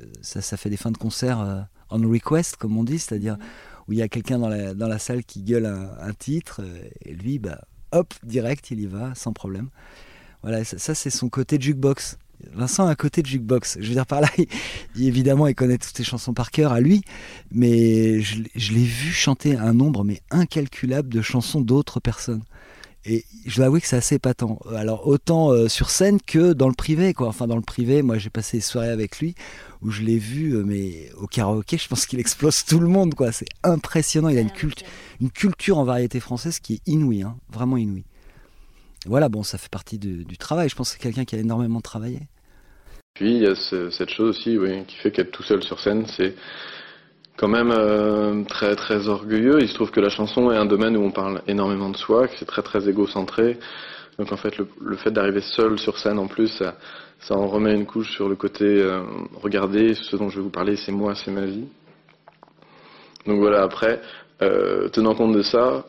Euh, 0.00 0.04
Ça, 0.22 0.40
ça 0.42 0.56
fait 0.56 0.70
des 0.70 0.76
fins 0.76 0.90
de 0.90 0.98
concert 0.98 1.40
euh, 1.40 1.60
on 1.90 1.98
request, 2.08 2.56
comme 2.56 2.76
on 2.76 2.84
dit, 2.84 2.98
c'est-à-dire 2.98 3.38
où 3.88 3.92
il 3.92 3.98
y 3.98 4.02
a 4.02 4.08
quelqu'un 4.08 4.38
dans 4.38 4.48
la, 4.50 4.74
dans 4.74 4.88
la 4.88 4.98
salle 4.98 5.24
qui 5.24 5.42
gueule 5.42 5.64
un, 5.66 5.90
un 6.00 6.12
titre, 6.12 6.60
et 7.04 7.14
lui, 7.14 7.38
bah, 7.38 7.62
hop, 7.92 8.12
direct, 8.22 8.70
il 8.70 8.80
y 8.80 8.86
va, 8.86 9.14
sans 9.14 9.32
problème. 9.32 9.70
Voilà, 10.42 10.64
ça, 10.64 10.76
ça, 10.78 10.94
c'est 10.94 11.08
son 11.10 11.30
côté 11.30 11.56
jukebox. 11.58 12.18
Vincent 12.52 12.86
a 12.86 12.90
un 12.90 12.94
côté 12.94 13.22
de 13.22 13.26
jukebox. 13.26 13.78
Je 13.80 13.88
veux 13.88 13.94
dire 13.94 14.06
par 14.06 14.20
là, 14.20 14.28
il- 14.38 14.46
il- 14.96 15.06
évidemment, 15.08 15.46
il 15.46 15.54
connaît 15.54 15.78
toutes 15.78 15.96
ses 15.96 16.04
chansons 16.04 16.34
par 16.34 16.50
cœur 16.50 16.72
à 16.72 16.80
lui, 16.80 17.00
mais 17.50 18.20
je, 18.20 18.42
l'ai- 18.42 18.50
je 18.54 18.72
l'ai 18.74 18.84
vu 18.84 19.10
chanter 19.12 19.56
un 19.56 19.72
nombre 19.72 20.04
mais 20.04 20.20
incalculable 20.30 21.08
de 21.08 21.22
chansons 21.22 21.62
d'autres 21.62 21.98
personnes. 22.00 22.42
Et 23.10 23.24
je 23.46 23.56
dois 23.56 23.66
avouer 23.66 23.80
que 23.80 23.86
c'est 23.86 23.96
assez 23.96 24.16
épatant. 24.16 24.58
Alors 24.76 25.06
autant 25.08 25.50
euh, 25.50 25.68
sur 25.68 25.88
scène 25.88 26.20
que 26.20 26.52
dans 26.52 26.68
le 26.68 26.74
privé, 26.74 27.14
quoi. 27.14 27.28
Enfin 27.28 27.46
dans 27.46 27.56
le 27.56 27.62
privé, 27.62 28.02
moi 28.02 28.18
j'ai 28.18 28.28
passé 28.30 28.58
des 28.58 28.60
soirées 28.62 28.90
avec 28.90 29.18
lui 29.18 29.34
où 29.80 29.90
je 29.90 30.02
l'ai 30.02 30.18
vu, 30.18 30.54
euh, 30.54 30.62
mais 30.64 31.10
au 31.16 31.26
karaoké, 31.26 31.78
je 31.78 31.88
pense 31.88 32.04
qu'il 32.06 32.20
explose 32.26 32.64
tout 32.64 32.80
le 32.80 32.88
monde, 32.88 33.14
quoi. 33.14 33.32
C'est 33.32 33.48
impressionnant. 33.64 34.28
Il 34.28 34.36
a 34.38 34.42
une, 34.42 34.50
une 35.20 35.30
culture 35.30 35.78
en 35.78 35.84
variété 35.84 36.20
française 36.20 36.58
qui 36.58 36.74
est 36.74 36.80
inouïe, 36.86 37.22
hein, 37.22 37.36
vraiment 37.50 37.76
inouïe. 37.76 38.04
Voilà, 39.06 39.28
bon, 39.28 39.42
ça 39.42 39.56
fait 39.58 39.70
partie 39.70 39.98
de- 39.98 40.22
du 40.24 40.36
travail. 40.36 40.68
Je 40.68 40.74
pense 40.74 40.88
que 40.90 40.94
c'est 40.94 41.02
quelqu'un 41.02 41.24
qui 41.24 41.36
a 41.36 41.38
énormément 41.38 41.80
travaillé. 41.80 42.20
Puis 43.14 43.36
il 43.36 43.42
y 43.42 43.46
a 43.46 43.54
ce- 43.54 43.90
cette 43.90 44.10
chose 44.10 44.36
aussi 44.36 44.58
oui, 44.58 44.84
qui 44.86 44.96
fait 44.96 45.10
qu'être 45.12 45.30
tout 45.30 45.42
seul 45.44 45.62
sur 45.62 45.80
scène, 45.80 46.04
c'est 46.16 46.34
quand 47.38 47.48
même 47.48 47.70
euh, 47.70 48.42
très 48.44 48.74
très 48.74 49.08
orgueilleux. 49.08 49.60
Il 49.60 49.68
se 49.68 49.74
trouve 49.74 49.90
que 49.90 50.00
la 50.00 50.10
chanson 50.10 50.50
est 50.50 50.56
un 50.56 50.66
domaine 50.66 50.96
où 50.96 51.02
on 51.02 51.12
parle 51.12 51.40
énormément 51.46 51.88
de 51.88 51.96
soi, 51.96 52.26
que 52.28 52.36
c'est 52.38 52.44
très 52.44 52.62
très 52.62 52.88
égocentré. 52.88 53.58
Donc 54.18 54.32
en 54.32 54.36
fait, 54.36 54.58
le, 54.58 54.96
fait 54.96 55.12
d'arriver 55.12 55.40
seul 55.40 55.78
sur 55.78 55.96
scène 55.98 56.18
en 56.18 56.26
plus, 56.26 56.48
ça, 56.48 56.74
ça 57.20 57.34
en 57.36 57.46
remet 57.46 57.72
une 57.74 57.86
couche 57.86 58.10
sur 58.10 58.28
le 58.28 58.34
côté 58.34 58.64
euh, 58.64 59.02
regardez, 59.40 59.94
ce 59.94 60.16
dont 60.16 60.28
je 60.28 60.36
vais 60.38 60.42
vous 60.42 60.50
parler, 60.50 60.74
c'est 60.76 60.90
moi, 60.90 61.14
c'est 61.14 61.30
ma 61.30 61.46
vie. 61.46 61.68
Donc 63.26 63.38
voilà, 63.38 63.62
après, 63.62 64.00
euh, 64.42 64.88
tenant 64.88 65.14
compte 65.14 65.34
de 65.34 65.42
ça, 65.42 65.84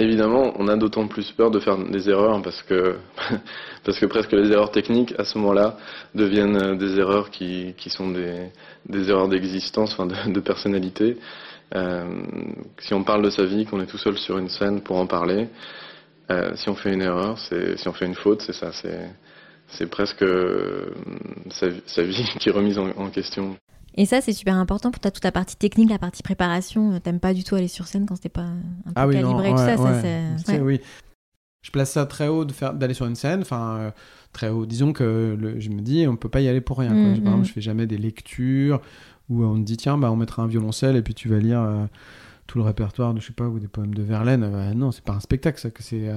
évidemment, 0.00 0.52
on 0.58 0.68
a 0.68 0.76
d'autant 0.76 1.06
plus 1.06 1.30
peur 1.32 1.50
de 1.50 1.60
faire 1.60 1.76
des 1.78 2.08
erreurs 2.08 2.40
parce 2.42 2.62
que 2.62 2.96
parce 3.84 3.98
que 3.98 4.06
presque 4.06 4.32
les 4.32 4.50
erreurs 4.50 4.70
techniques 4.70 5.14
à 5.18 5.24
ce 5.24 5.38
moment-là 5.38 5.76
deviennent 6.14 6.56
euh, 6.56 6.74
des 6.76 6.98
erreurs 6.98 7.30
qui, 7.30 7.74
qui 7.76 7.90
sont 7.90 8.10
des, 8.10 8.50
des 8.88 9.10
erreurs 9.10 9.28
d'existence, 9.28 9.92
enfin 9.92 10.06
de, 10.30 10.40
personnalité. 10.40 11.16
Euh, 11.74 12.22
si 12.80 12.94
on 12.94 13.04
parle 13.04 13.22
de 13.22 13.30
sa 13.30 13.44
vie, 13.44 13.64
qu'on 13.64 13.80
est 13.80 13.86
tout 13.86 13.98
seul 13.98 14.18
sur 14.18 14.38
une 14.38 14.48
scène 14.48 14.80
pour 14.80 14.96
en 14.96 15.06
parler, 15.06 15.48
euh, 16.30 16.52
si 16.56 16.68
on 16.68 16.74
fait 16.74 16.92
une 16.92 17.02
erreur, 17.02 17.38
si 17.38 17.88
on 17.88 17.92
fait 17.92 18.06
une 18.06 18.14
faute, 18.14 18.42
c'est 18.42 18.52
ça, 18.52 18.70
c'est, 18.72 19.86
presque 19.90 20.24
sa, 21.50 22.02
vie 22.02 22.24
qui 22.40 22.48
est 22.48 22.52
remise 22.52 22.78
en 22.78 23.10
question. 23.10 23.56
Et 24.00 24.06
ça, 24.06 24.20
c'est 24.22 24.32
super 24.32 24.54
important 24.56 24.90
pour 24.90 25.00
toi, 25.00 25.10
toute 25.10 25.24
la 25.24 25.32
partie 25.32 25.56
technique, 25.56 25.90
la 25.90 25.98
partie 25.98 26.22
préparation. 26.22 26.92
euh, 26.92 26.98
T'aimes 27.00 27.20
pas 27.20 27.34
du 27.34 27.44
tout 27.44 27.54
aller 27.54 27.68
sur 27.68 27.86
scène 27.86 28.06
quand 28.06 28.16
c'était 28.16 28.30
pas 28.30 28.42
un 28.42 28.54
peu 28.86 28.92
Ah 28.96 29.06
oui, 29.06 29.14
calibré, 29.14 29.48
tout 29.50 29.56
ouais, 29.56 29.58
ça. 29.58 29.76
ça, 29.76 29.82
ouais. 29.82 30.24
c'est- 30.44 30.52
ouais. 30.52 30.60
oui. 30.60 30.80
Je 31.62 31.70
place 31.70 31.90
ça 31.92 32.06
très 32.06 32.28
haut 32.28 32.46
de 32.46 32.52
faire 32.52 32.72
d'aller 32.72 32.94
sur 32.94 33.04
une 33.04 33.14
scène, 33.16 33.42
enfin 33.42 33.76
euh, 33.76 33.90
très 34.32 34.48
haut. 34.48 34.64
Disons 34.64 34.94
que 34.94 35.36
le- 35.38 35.60
je 35.60 35.68
me 35.68 35.82
dis, 35.82 36.06
on 36.08 36.16
peut 36.16 36.30
pas 36.30 36.40
y 36.40 36.48
aller 36.48 36.62
pour 36.62 36.78
rien. 36.78 36.88
quoi. 36.92 36.98
Mm, 36.98 37.04
Par 37.04 37.16
exemple, 37.18 37.40
mm. 37.40 37.44
je 37.44 37.52
fais 37.52 37.60
jamais 37.60 37.86
des 37.86 37.98
lectures 37.98 38.80
où 39.28 39.44
on 39.44 39.56
te 39.56 39.64
dit 39.64 39.76
tiens, 39.76 39.98
bah 39.98 40.10
on 40.10 40.16
mettra 40.16 40.42
un 40.42 40.46
violoncelle 40.46 40.96
et 40.96 41.02
puis 41.02 41.12
tu 41.12 41.28
vas 41.28 41.38
lire 41.38 41.60
euh, 41.60 41.84
tout 42.46 42.56
le 42.56 42.64
répertoire 42.64 43.12
de 43.12 43.20
je 43.20 43.26
sais 43.26 43.32
pas 43.34 43.46
ou 43.48 43.58
des 43.58 43.68
poèmes 43.68 43.94
de 43.94 44.02
Verlaine. 44.02 44.42
Euh, 44.44 44.72
non, 44.72 44.90
c'est 44.92 45.04
pas 45.04 45.12
un 45.12 45.20
spectacle, 45.20 45.60
ça. 45.60 45.68
Que 45.70 45.82
c'est, 45.82 46.10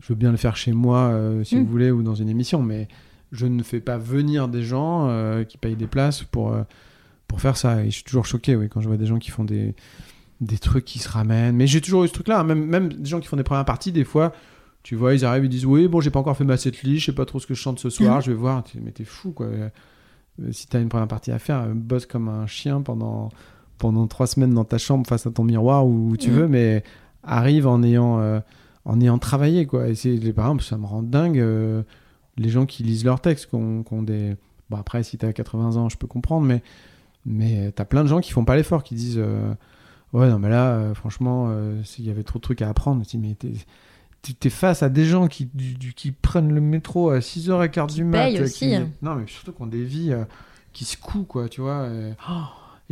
je 0.00 0.08
veux 0.08 0.14
bien 0.14 0.30
le 0.30 0.38
faire 0.38 0.56
chez 0.56 0.72
moi 0.72 1.12
si 1.44 1.56
Mm. 1.56 1.58
vous 1.60 1.66
voulez 1.66 1.90
ou 1.90 2.02
dans 2.02 2.14
une 2.14 2.30
émission, 2.30 2.62
mais 2.62 2.88
je 3.32 3.44
ne 3.44 3.62
fais 3.62 3.80
pas 3.80 3.98
venir 3.98 4.48
des 4.48 4.62
gens 4.62 5.10
qui 5.46 5.58
payent 5.58 5.76
des 5.76 5.86
places 5.86 6.22
pour 6.22 6.56
pour 7.30 7.40
faire 7.40 7.56
ça. 7.56 7.82
Et 7.82 7.86
je 7.86 7.94
suis 7.96 8.04
toujours 8.04 8.26
choqué, 8.26 8.56
oui, 8.56 8.68
quand 8.68 8.80
je 8.82 8.88
vois 8.88 8.96
des 8.98 9.06
gens 9.06 9.18
qui 9.18 9.30
font 9.30 9.44
des 9.44 9.74
des 10.40 10.58
trucs 10.58 10.84
qui 10.86 10.98
se 10.98 11.08
ramènent. 11.08 11.54
Mais 11.56 11.66
j'ai 11.66 11.80
toujours 11.82 12.04
eu 12.04 12.08
ce 12.08 12.14
truc-là. 12.14 12.40
hein. 12.40 12.44
Même, 12.44 12.64
même 12.64 12.88
des 12.92 13.08
gens 13.08 13.20
qui 13.20 13.28
font 13.28 13.36
des 13.36 13.42
premières 13.42 13.64
parties, 13.66 13.92
des 13.92 14.04
fois, 14.04 14.32
tu 14.82 14.96
vois, 14.96 15.14
ils 15.14 15.24
arrivent, 15.26 15.44
ils 15.44 15.50
disent 15.50 15.66
Oui, 15.66 15.86
bon, 15.86 16.00
j'ai 16.00 16.10
pas 16.10 16.18
encore 16.20 16.36
fait 16.36 16.44
ma 16.44 16.56
setlist, 16.56 17.00
je 17.00 17.06
sais 17.06 17.14
pas 17.14 17.26
trop 17.26 17.38
ce 17.38 17.46
que 17.46 17.52
je 17.54 17.60
chante 17.60 17.78
ce 17.78 17.90
soir, 17.90 18.20
je 18.22 18.30
vais 18.32 18.36
voir. 18.38 18.64
Mais 18.82 18.90
t'es 18.90 19.04
fou, 19.04 19.32
quoi. 19.32 19.46
Euh, 19.46 19.68
Si 20.52 20.66
t'as 20.66 20.80
une 20.80 20.88
première 20.88 21.08
partie 21.08 21.30
à 21.32 21.38
faire, 21.38 21.60
euh, 21.60 21.72
bosse 21.74 22.06
comme 22.06 22.28
un 22.28 22.46
chien 22.46 22.80
pendant, 22.80 23.28
pendant 23.76 24.06
trois 24.06 24.26
semaines 24.26 24.54
dans 24.54 24.64
ta 24.64 24.78
chambre 24.78 25.06
face 25.06 25.26
à 25.26 25.30
ton 25.30 25.44
miroir 25.44 25.86
ou 25.86 26.10
où 26.12 26.16
tu 26.16 26.30
Mhm. 26.30 26.36
veux, 26.36 26.48
mais 26.48 26.82
arrive 27.22 27.66
en 27.66 27.82
ayant, 27.82 28.18
euh, 28.20 28.40
en 28.86 28.98
ayant 29.02 29.18
travaillé, 29.18 29.66
quoi. 29.66 29.88
Et 29.88 29.94
c'est, 29.94 30.16
par 30.32 30.46
exemple, 30.46 30.62
ça 30.64 30.78
me 30.78 30.86
rend 30.86 31.02
dingue, 31.02 31.38
euh, 31.38 31.82
les 32.38 32.48
gens 32.48 32.64
qui 32.64 32.82
lisent 32.82 33.04
leurs 33.04 33.20
textes, 33.20 33.50
qui 33.50 33.56
ont, 33.56 33.82
qui 33.82 33.92
ont 33.92 34.02
des. 34.02 34.34
Bon, 34.70 34.78
après, 34.78 35.02
si 35.02 35.18
t'as 35.18 35.34
80 35.34 35.76
ans, 35.76 35.90
je 35.90 35.98
peux 35.98 36.06
comprendre, 36.06 36.46
mais, 36.46 36.62
mais 37.30 37.72
t'as 37.72 37.84
plein 37.84 38.02
de 38.02 38.08
gens 38.08 38.20
qui 38.20 38.32
font 38.32 38.44
pas 38.44 38.56
l'effort, 38.56 38.82
qui 38.82 38.94
disent. 38.94 39.18
euh, 39.18 39.54
Ouais, 40.12 40.28
non, 40.28 40.40
mais 40.40 40.48
là, 40.48 40.70
euh, 40.72 40.94
franchement, 40.94 41.46
euh, 41.50 41.82
s'il 41.84 42.04
y 42.04 42.10
avait 42.10 42.24
trop 42.24 42.38
de 42.40 42.42
trucs 42.42 42.62
à 42.62 42.68
apprendre, 42.68 43.00
dis, 43.02 43.16
mais 43.16 43.34
t'es, 43.36 43.52
face 44.50 44.82
à 44.82 44.88
des 44.88 45.04
gens 45.04 45.28
qui, 45.28 45.48
du- 45.54 45.74
du- 45.74 45.94
qui 45.94 46.10
prennent 46.10 46.52
le 46.52 46.60
métro 46.60 47.10
à 47.10 47.20
6h15 47.20 47.94
du 47.94 48.02
mat. 48.04 48.26
euh, 48.40 48.44
aussi, 48.44 48.58
qui- 48.66 48.74
hein. 48.74 48.90
Non, 49.02 49.14
mais 49.14 49.26
surtout 49.28 49.52
qu'on 49.52 49.66
des 49.68 49.84
vies 49.84 50.12
euh, 50.12 50.24
qui 50.72 50.84
se 50.84 50.96
couent, 50.96 51.22
quoi, 51.24 51.48
tu 51.48 51.60
vois. 51.60 51.86
Et, 51.88 52.14
oh, 52.28 52.42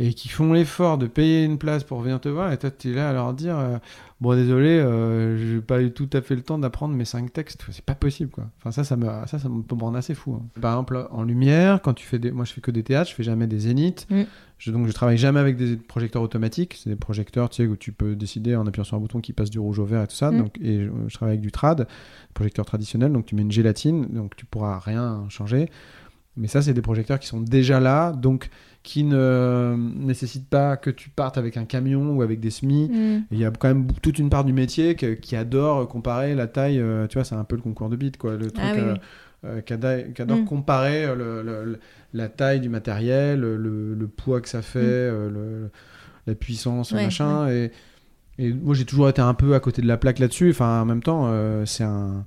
et 0.01 0.13
qui 0.13 0.29
font 0.29 0.53
l'effort 0.53 0.97
de 0.97 1.07
payer 1.07 1.43
une 1.43 1.57
place 1.57 1.83
pour 1.83 1.99
venir 1.99 2.21
te 2.21 2.29
voir, 2.29 2.53
et 2.53 2.57
toi, 2.57 2.71
t'es 2.71 2.93
là 2.93 3.09
à 3.09 3.13
leur 3.13 3.33
dire, 3.33 3.59
euh, 3.59 3.77
bon, 4.21 4.33
désolé, 4.33 4.69
euh, 4.69 5.37
j'ai 5.37 5.59
pas 5.59 5.81
eu 5.81 5.91
tout 5.91 6.09
à 6.13 6.21
fait 6.21 6.35
le 6.35 6.41
temps 6.41 6.57
d'apprendre 6.57 6.95
mes 6.95 7.03
cinq 7.03 7.33
textes. 7.33 7.65
C'est 7.69 7.83
pas 7.83 7.95
possible, 7.95 8.31
quoi. 8.31 8.45
Enfin, 8.59 8.71
ça, 8.71 8.85
ça 8.85 8.95
me, 8.95 9.05
ça, 9.27 9.39
ça 9.39 9.49
me 9.49 9.61
peut 9.61 9.75
me 9.75 9.81
rendre 9.81 9.97
assez 9.97 10.15
fou. 10.15 10.39
hein. 10.39 10.45
Par 10.61 10.71
exemple, 10.71 11.05
en 11.11 11.23
lumière, 11.23 11.81
quand 11.81 11.93
tu 11.93 12.05
fais 12.07 12.17
des. 12.17 12.31
Moi, 12.31 12.45
je 12.45 12.53
fais 12.53 12.61
que 12.61 12.71
des 12.71 12.81
théâtres, 12.81 13.09
je 13.09 13.15
fais 13.15 13.23
jamais 13.23 13.45
des 13.45 13.59
zéniths. 13.59 14.07
Mm. 14.09 14.21
Je, 14.57 14.71
donc 14.71 14.87
je 14.87 14.91
travaille 14.93 15.17
jamais 15.17 15.39
avec 15.41 15.57
des 15.57 15.75
projecteurs 15.75 16.21
automatiques. 16.21 16.79
C'est 16.81 16.89
des 16.89 16.95
projecteurs 16.95 17.49
tu 17.49 17.63
sais, 17.63 17.67
où 17.67 17.75
tu 17.75 17.91
peux 17.91 18.15
décider 18.15 18.55
en 18.55 18.65
appuyant 18.67 18.85
sur 18.85 18.95
un 18.95 18.99
bouton 19.01 19.19
qui 19.19 19.33
passe 19.33 19.49
du 19.49 19.59
rouge 19.59 19.79
au 19.79 19.85
vert 19.85 20.03
et 20.03 20.07
tout 20.07 20.15
ça. 20.15 20.31
Mm. 20.31 20.37
Donc, 20.37 20.57
et 20.61 20.85
je, 20.85 20.89
je 21.07 21.13
travaille 21.13 21.33
avec 21.33 21.41
du 21.41 21.51
trad, 21.51 21.87
projecteur 22.33 22.65
traditionnel. 22.65 23.11
Donc 23.11 23.25
tu 23.25 23.35
mets 23.35 23.41
une 23.41 23.51
gélatine, 23.51 24.05
donc 24.07 24.37
tu 24.37 24.45
pourras 24.45 24.79
rien 24.79 25.25
changer. 25.27 25.69
Mais 26.39 26.47
ça, 26.47 26.61
c'est 26.61 26.73
des 26.73 26.81
projecteurs 26.81 27.19
qui 27.19 27.27
sont 27.27 27.41
déjà 27.41 27.79
là, 27.79 28.11
donc 28.13 28.49
qui 28.81 29.03
ne 29.03 29.75
nécessitent 29.77 30.49
pas 30.49 30.77
que 30.77 30.89
tu 30.89 31.09
partes 31.09 31.37
avec 31.37 31.57
un 31.57 31.65
camion 31.65 32.15
ou 32.15 32.21
avec 32.21 32.39
des 32.39 32.49
semis. 32.49 32.89
Mm. 32.89 33.23
Il 33.31 33.37
y 33.39 33.45
a 33.45 33.51
quand 33.51 33.67
même 33.67 33.87
toute 34.01 34.17
une 34.19 34.29
part 34.29 34.45
du 34.45 34.53
métier 34.53 34.95
que- 34.95 35.13
qui 35.15 35.35
adore 35.35 35.87
comparer 35.87 36.33
la 36.35 36.47
taille. 36.47 36.79
euh, 36.79 37.05
tu 37.07 37.15
vois, 37.17 37.25
c'est 37.25 37.35
un 37.35 37.43
peu 37.43 37.57
le 37.57 37.61
concours 37.61 37.89
de 37.89 37.97
bits, 37.97 38.13
quoi. 38.13 38.37
Le 38.37 38.49
truc 38.49 38.65
Ah 38.65 38.71
oui, 38.73 38.79
euh, 38.79 38.95
euh, 39.45 39.61
Mm. 40.35 40.45
comparer 40.45 41.05
euh, 41.05 41.15
le- 41.15 41.43
le- 41.43 41.65
le- 41.73 41.79
la 42.13 42.29
taille 42.29 42.61
du 42.61 42.69
matériel, 42.69 43.39
le, 43.41 43.93
le 43.95 44.07
poids 44.07 44.39
que 44.41 44.47
ça 44.49 44.61
fait, 44.61 44.79
euh, 44.81 45.29
le- 45.29 45.69
la 46.25 46.35
puissance, 46.35 46.93
Mm. 46.93 46.95
Ouais, 46.95 47.03
machin. 47.03 47.49
Et, 47.49 47.71
et 48.37 48.53
moi, 48.53 48.73
j'ai 48.75 48.85
toujours 48.85 49.09
été 49.09 49.21
un 49.21 49.33
peu 49.33 49.55
à 49.55 49.59
côté 49.59 49.81
de 49.81 49.87
la 49.87 49.97
plaque 49.97 50.19
là-dessus. 50.19 50.51
Enfin, 50.51 50.81
en 50.81 50.85
même 50.85 51.03
temps, 51.03 51.23
euh, 51.27 51.65
c'est 51.65 51.83
un, 51.83 52.23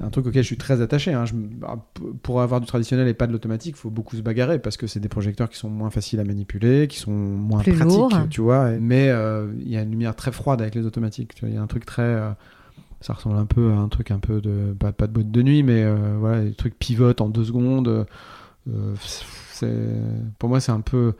un 0.00 0.10
truc 0.10 0.26
auquel 0.26 0.42
je 0.42 0.46
suis 0.46 0.56
très 0.56 0.80
attaché. 0.80 1.12
hein. 1.12 1.24
Je 1.24 1.34
bah, 1.34 1.76
pour 2.22 2.40
avoir 2.40 2.60
du 2.60 2.66
traditionnel 2.66 3.06
et 3.08 3.14
pas 3.14 3.26
de 3.26 3.32
l'automatique, 3.32 3.76
il 3.76 3.80
faut 3.80 3.90
beaucoup 3.90 4.16
se 4.16 4.22
bagarrer 4.22 4.58
parce 4.58 4.76
que 4.76 4.86
c'est 4.86 5.00
des 5.00 5.08
projecteurs 5.08 5.48
qui 5.48 5.56
sont 5.56 5.68
moins 5.70 5.90
faciles 5.90 6.20
à 6.20 6.24
manipuler, 6.24 6.88
qui 6.88 6.98
sont 6.98 7.12
moins 7.12 7.60
Plus 7.60 7.74
pratiques, 7.74 8.30
tu 8.30 8.40
vois. 8.40 8.70
Mais 8.70 9.08
euh, 9.08 9.52
il 9.60 9.68
y 9.68 9.76
a 9.76 9.82
une 9.82 9.90
lumière 9.90 10.16
très 10.16 10.32
froide 10.32 10.60
avec 10.62 10.74
les 10.74 10.84
automatiques. 10.86 11.32
Il 11.42 11.54
y 11.54 11.56
a 11.56 11.62
un 11.62 11.66
truc 11.66 11.84
très. 11.84 12.02
euh, 12.02 12.30
ça 13.00 13.12
ressemble 13.12 13.36
un 13.36 13.46
peu 13.46 13.70
à 13.72 13.76
un 13.76 13.88
truc 13.88 14.10
un 14.10 14.18
peu 14.18 14.40
de. 14.40 14.74
Pas, 14.78 14.92
pas 14.92 15.06
de 15.06 15.12
boîte 15.12 15.30
de 15.30 15.42
nuit, 15.42 15.62
mais 15.62 15.82
euh, 15.82 16.16
voilà, 16.18 16.42
les 16.42 16.54
trucs 16.54 16.78
pivotent 16.78 17.20
en 17.20 17.28
deux 17.28 17.44
secondes. 17.44 18.06
pour 20.38 20.48
moi, 20.48 20.60
c'est 20.60 20.72
un 20.72 20.80
peu. 20.80 21.12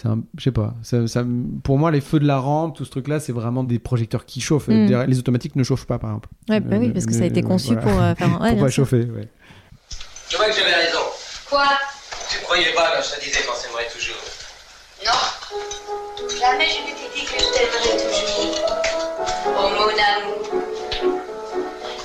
C'est 0.00 0.08
un, 0.08 0.20
je 0.38 0.44
sais 0.44 0.50
pas. 0.50 0.72
Ça, 0.82 1.06
ça- 1.06 1.24
pour 1.62 1.78
moi, 1.78 1.90
les 1.90 2.00
feux 2.00 2.18
de 2.20 2.26
la 2.26 2.38
rampe, 2.38 2.74
tout 2.76 2.86
ce 2.86 2.90
truc-là, 2.90 3.20
c'est 3.20 3.32
vraiment 3.32 3.64
des 3.64 3.78
projecteurs 3.78 4.24
qui 4.24 4.40
chauffent. 4.40 4.68
Mm. 4.68 4.86
Des- 4.86 5.04
Les 5.08 5.18
automatiques 5.18 5.56
ne 5.56 5.62
chauffent 5.62 5.84
pas, 5.86 5.98
par 5.98 6.10
exemple. 6.10 6.28
Ouais, 6.48 6.60
bah 6.60 6.76
Euh, 6.76 6.78
oui, 6.78 6.90
parce 6.90 7.04
que 7.04 7.12
ça 7.12 7.18
a 7.18 7.20
mais- 7.22 7.26
été 7.28 7.42
conçu 7.42 7.74
voilà. 7.74 7.82
pour 7.82 8.00
euh, 8.00 8.14
faire. 8.14 8.28
Ouais, 8.40 8.52
pour 8.52 8.60
pas 8.62 8.70
chauffer, 8.70 9.04
ouais. 9.04 9.28
Je 10.30 10.36
vois 10.38 10.46
que 10.46 10.52
j'avais 10.52 10.72
raison. 10.74 11.00
Quoi? 11.50 11.64
Tu 12.30 12.38
croyais 12.44 12.72
pas 12.74 12.92
quand 12.96 13.02
je 13.02 13.16
te 13.20 13.24
disais 13.24 13.40
qu'on 13.46 13.54
s'aimerait 13.54 13.88
toujours. 13.92 14.16
Non. 15.04 15.20
Jamais 16.40 16.64
je 16.64 16.80
ne 16.80 16.94
t'ai 16.96 17.08
dit 17.14 17.26
que 17.26 17.36
je 17.38 17.48
t'aimerais 17.52 17.96
toujours. 18.00 18.56
Oh 19.48 19.68
mon 19.76 19.90
amour. 20.08 20.40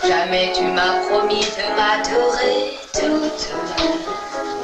Jamais 0.06 0.52
tu 0.54 0.64
m'as 0.64 1.00
promis 1.08 1.40
de 1.42 1.66
m'adorer 1.78 2.74
toute. 2.94 4.55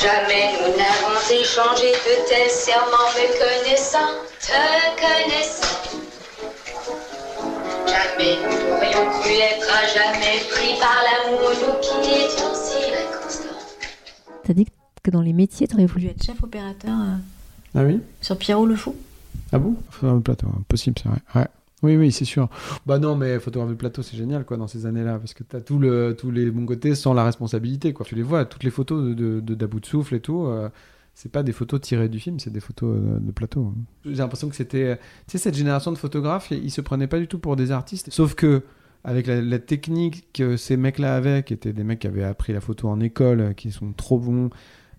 Jamais 0.00 0.52
nous 0.60 0.76
n'avons 0.78 1.20
échangé 1.30 1.92
de 1.92 2.28
tels 2.28 2.50
serments 2.50 3.10
me 3.14 3.26
connaissant, 3.38 3.98
te 4.40 4.96
connaissant. 4.96 6.00
Jamais 7.86 8.36
nous 8.36 8.68
n'aurions 8.68 9.22
pu 9.22 9.28
être 9.34 9.68
à 9.70 9.86
jamais 9.86 10.40
pris 10.50 10.78
par 10.80 10.96
l'amour, 11.04 11.50
nous 11.50 11.80
qui 11.80 12.10
étions 12.12 12.54
si 12.54 12.78
inconstants. 12.94 13.58
T'as 14.44 14.54
dit 14.54 14.66
que 15.02 15.10
dans 15.10 15.20
les 15.20 15.32
métiers, 15.34 15.68
t'aurais 15.68 15.86
voulu 15.86 16.06
être 16.06 16.22
chef 16.24 16.42
opérateur 16.42 16.90
euh, 16.92 17.16
Ah 17.78 17.82
oui? 17.84 18.00
sur 18.22 18.38
Pierrot 18.38 18.66
le 18.66 18.76
Fou? 18.76 18.94
Ah 19.52 19.58
bon? 19.58 19.74
Photographe 19.90 20.18
de 20.18 20.22
plateau, 20.22 20.46
impossible, 20.58 20.96
c'est 21.02 21.08
vrai. 21.08 21.18
Ouais. 21.34 21.46
Oui, 21.82 21.96
oui, 21.96 22.12
c'est 22.12 22.26
sûr. 22.26 22.48
Bah 22.86 22.98
non, 22.98 23.16
mais 23.16 23.38
photographe 23.40 23.70
de 23.70 23.74
plateau, 23.74 24.02
c'est 24.02 24.16
génial, 24.16 24.44
quoi, 24.44 24.56
dans 24.56 24.66
ces 24.66 24.84
années-là, 24.86 25.18
parce 25.18 25.32
que 25.32 25.42
t'as 25.44 25.60
tout 25.60 25.78
le, 25.78 26.14
tous 26.18 26.30
les 26.30 26.50
bons 26.50 26.66
côtés 26.66 26.94
sans 26.94 27.14
la 27.14 27.24
responsabilité, 27.24 27.92
quoi. 27.92 28.04
Tu 28.04 28.14
les 28.14 28.22
vois, 28.22 28.44
toutes 28.44 28.64
les 28.64 28.70
photos 28.70 29.16
de, 29.16 29.40
de, 29.40 29.54
de 29.54 29.68
souffle 29.82 30.14
et 30.14 30.20
tout, 30.20 30.44
euh, 30.44 30.68
c'est 31.14 31.32
pas 31.32 31.42
des 31.42 31.52
photos 31.52 31.80
tirées 31.80 32.08
du 32.08 32.20
film, 32.20 32.38
c'est 32.38 32.50
des 32.50 32.60
photos 32.60 32.96
euh, 32.96 33.18
de 33.18 33.32
plateau. 33.32 33.72
J'ai 34.04 34.14
l'impression 34.16 34.48
que 34.48 34.56
c'était, 34.56 34.96
tu 35.26 35.32
sais, 35.32 35.38
cette 35.38 35.56
génération 35.56 35.90
de 35.92 35.98
photographes, 35.98 36.50
ils 36.50 36.70
se 36.70 36.80
prenaient 36.82 37.06
pas 37.06 37.18
du 37.18 37.28
tout 37.28 37.38
pour 37.38 37.56
des 37.56 37.70
artistes, 37.72 38.10
sauf 38.10 38.34
que 38.34 38.62
avec 39.02 39.26
la, 39.26 39.40
la 39.40 39.58
technique 39.58 40.30
que 40.34 40.58
ces 40.58 40.76
mecs-là 40.76 41.16
avaient, 41.16 41.42
qui 41.42 41.54
étaient 41.54 41.72
des 41.72 41.84
mecs 41.84 42.00
qui 42.00 42.06
avaient 42.06 42.24
appris 42.24 42.52
la 42.52 42.60
photo 42.60 42.88
en 42.88 43.00
école, 43.00 43.40
euh, 43.40 43.52
qui 43.54 43.70
sont 43.72 43.92
trop 43.92 44.18
bons, 44.18 44.46
euh, 44.46 44.48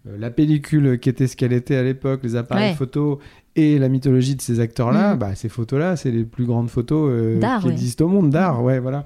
la 0.06 0.32
pellicule 0.32 1.00
qui 1.00 1.10
était 1.10 1.28
ce 1.28 1.36
qu'elle 1.36 1.54
était 1.54 1.76
à 1.76 1.84
l'époque, 1.84 2.22
les 2.24 2.36
appareils 2.36 2.72
Ouais. 2.72 2.76
photo 2.76 3.20
et 3.56 3.78
la 3.80 3.88
mythologie 3.90 4.36
de 4.36 4.42
ces 4.42 4.60
acteurs-là, 4.60 5.14
Mhm. 5.14 5.20
bah, 5.20 5.36
ces 5.36 5.50
photos-là, 5.50 5.96
c'est 5.96 6.12
les 6.12 6.24
plus 6.24 6.46
grandes 6.46 6.70
photos 6.70 7.10
euh, 7.12 7.40
qui 7.60 7.66
ouais. 7.68 7.72
existent 7.72 8.06
au 8.06 8.08
monde, 8.08 8.30
d'art, 8.32 8.64
ouais, 8.64 8.80
voilà. 8.80 9.06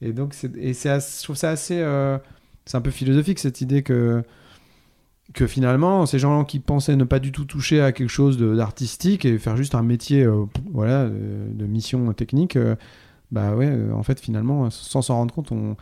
Et 0.00 0.12
donc, 0.12 0.32
c'est, 0.32 0.56
et 0.56 0.72
je 0.72 1.22
trouve 1.22 1.36
ça 1.36 1.50
assez. 1.50 1.78
euh, 1.80 2.16
c'est 2.64 2.76
un 2.76 2.80
peu 2.80 2.90
philosophique 2.90 3.38
cette 3.38 3.60
idée 3.60 3.82
que, 3.82 4.22
que 5.34 5.46
finalement, 5.46 6.06
ces 6.06 6.18
gens 6.18 6.44
qui 6.44 6.58
pensaient 6.58 6.96
ne 6.96 7.04
pas 7.04 7.18
du 7.18 7.32
tout 7.32 7.44
toucher 7.44 7.80
à 7.80 7.92
quelque 7.92 8.08
chose 8.08 8.38
d'artistique 8.38 9.24
et 9.24 9.38
faire 9.38 9.56
juste 9.56 9.74
un 9.74 9.82
métier 9.82 10.22
euh, 10.24 10.44
voilà, 10.72 11.00
euh, 11.02 11.46
de 11.52 11.66
mission 11.66 12.12
technique, 12.12 12.56
euh, 12.56 12.76
bah 13.30 13.54
ouais, 13.54 13.68
euh, 13.70 13.92
en 13.92 14.02
fait, 14.02 14.20
finalement, 14.20 14.70
sans 14.70 15.02
s'en 15.02 15.16
rendre 15.16 15.34
compte, 15.34 15.52
on, 15.52 15.76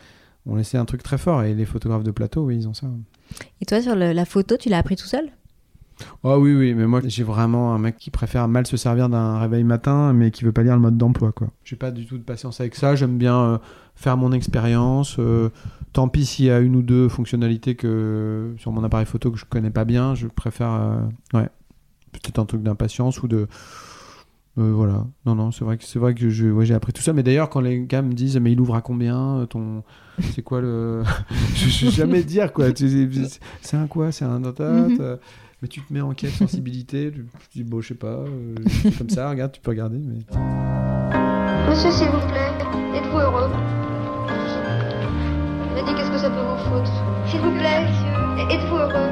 on 0.49 0.55
laissait 0.55 0.77
un 0.77 0.85
truc 0.85 1.03
très 1.03 1.17
fort. 1.17 1.43
Et 1.43 1.53
les 1.53 1.65
photographes 1.65 2.03
de 2.03 2.11
plateau, 2.11 2.43
oui, 2.45 2.57
ils 2.57 2.67
ont 2.67 2.73
ça. 2.73 2.87
Et 3.61 3.65
toi, 3.65 3.81
sur 3.81 3.95
le- 3.95 4.11
la 4.13 4.25
photo, 4.25 4.57
tu 4.57 4.69
l'as 4.69 4.79
appris 4.79 4.95
tout 4.95 5.05
seul? 5.07 5.29
Ah 6.23 6.39
oui, 6.39 6.53
oui, 6.55 6.73
mais 6.73 6.87
moi 6.87 7.01
j'ai 7.03 7.23
vraiment 7.23 7.73
un 7.75 7.77
mec 7.77 7.97
qui 7.97 8.09
préfère 8.09 8.47
mal 8.47 8.65
se 8.65 8.77
servir 8.77 9.09
d'un 9.09 9.37
réveil 9.37 9.65
matin, 9.65 10.13
mais 10.13 10.31
qui 10.31 10.45
veut 10.45 10.53
pas 10.53 10.63
lire 10.63 10.73
le 10.75 10.79
mode 10.81 10.97
d'emploi, 10.97 11.33
quoi. 11.33 11.49
J'ai 11.65 11.75
pas 11.75 11.91
du 11.91 12.05
tout 12.05 12.17
de 12.17 12.23
patience 12.23 12.61
avec 12.61 12.75
ça. 12.75 12.95
J'aime 12.95 13.17
bien 13.17 13.37
euh, 13.37 13.57
faire 13.95 14.15
mon 14.15 14.31
expérience. 14.31 15.17
euh, 15.19 15.49
tant 15.91 16.07
pis 16.07 16.25
s'il 16.25 16.45
y 16.45 16.51
a 16.51 16.59
une 16.59 16.75
ou 16.77 16.81
deux 16.83 17.09
fonctionnalités 17.09 17.75
que 17.75 18.53
sur 18.57 18.71
mon 18.71 18.83
appareil 18.85 19.07
photo 19.07 19.29
que 19.31 19.37
je 19.37 19.43
connais 19.43 19.71
pas 19.71 19.83
bien, 19.85 20.15
je 20.15 20.27
préfère, 20.27 20.71
euh, 20.71 21.01
ouais, 21.33 21.49
peut-être 22.13 22.39
un 22.39 22.45
truc 22.45 22.63
d'impatience 22.63 23.21
ou 23.21 23.27
de, 23.27 23.47
euh, 24.59 24.71
voilà. 24.73 25.05
Non, 25.25 25.35
non, 25.35 25.51
c'est 25.51 25.63
vrai 25.65 25.77
que 25.77 25.83
c'est 25.83 25.99
vrai 25.99 26.13
que 26.13 26.29
je, 26.29 26.47
ouais, 26.47 26.65
j'ai 26.65 26.73
appris 26.73 26.93
tout 26.93 27.01
ça. 27.01 27.13
Mais 27.13 27.23
d'ailleurs, 27.23 27.49
quand 27.49 27.61
les 27.61 27.79
gars 27.85 28.01
me 28.01 28.13
disent, 28.13 28.37
mais 28.37 28.51
il 28.51 28.59
ouvre 28.61 28.75
à 28.75 28.81
combien 28.81 29.37
euh, 29.39 29.45
ton, 29.45 29.83
c'est 30.33 30.41
quoi 30.41 30.61
le, 30.61 31.03
je 31.55 31.69
sais 31.69 31.89
jamais 31.89 32.23
dire 32.23 32.51
quoi. 32.53 32.71
Tu 32.71 32.89
sais, 32.89 33.39
C'est 33.61 33.77
un 33.77 33.87
quoi 33.87 34.11
C'est 34.11 34.25
un 34.25 34.39
Mhm. 34.39 34.97
euh, 34.99 35.17
Mais 35.61 35.67
tu 35.67 35.81
te 35.81 35.91
mets 35.93 36.01
en 36.01 36.13
quête 36.13 36.31
sensibilité, 36.31 37.11
tu, 37.11 37.25
tu 37.51 37.59
dis, 37.59 37.63
bon, 37.63 37.81
je 37.81 37.89
sais 37.89 37.93
pas, 37.95 38.07
euh, 38.07 38.55
comme 38.97 39.09
ça, 39.09 39.29
regarde, 39.29 39.51
tu 39.51 39.61
peux 39.61 39.71
regarder, 39.71 39.97
mais. 39.97 40.19
Monsieur, 41.69 41.91
s'il 41.91 42.07
vous 42.07 42.27
plaît, 42.27 42.51
êtes-vous 42.97 43.17
heureux? 43.19 43.49
Il 45.69 45.75
m'a 45.75 45.81
dit 45.87 45.93
qu'est-ce 45.95 46.11
que 46.11 46.17
ça 46.17 46.29
peut 46.29 46.41
vous 46.41 46.57
foutre? 46.69 46.91
S'il 47.27 47.39
vous 47.41 47.51
plaît, 47.51 47.85
êtes-vous 48.51 48.75
heureux? 48.75 49.11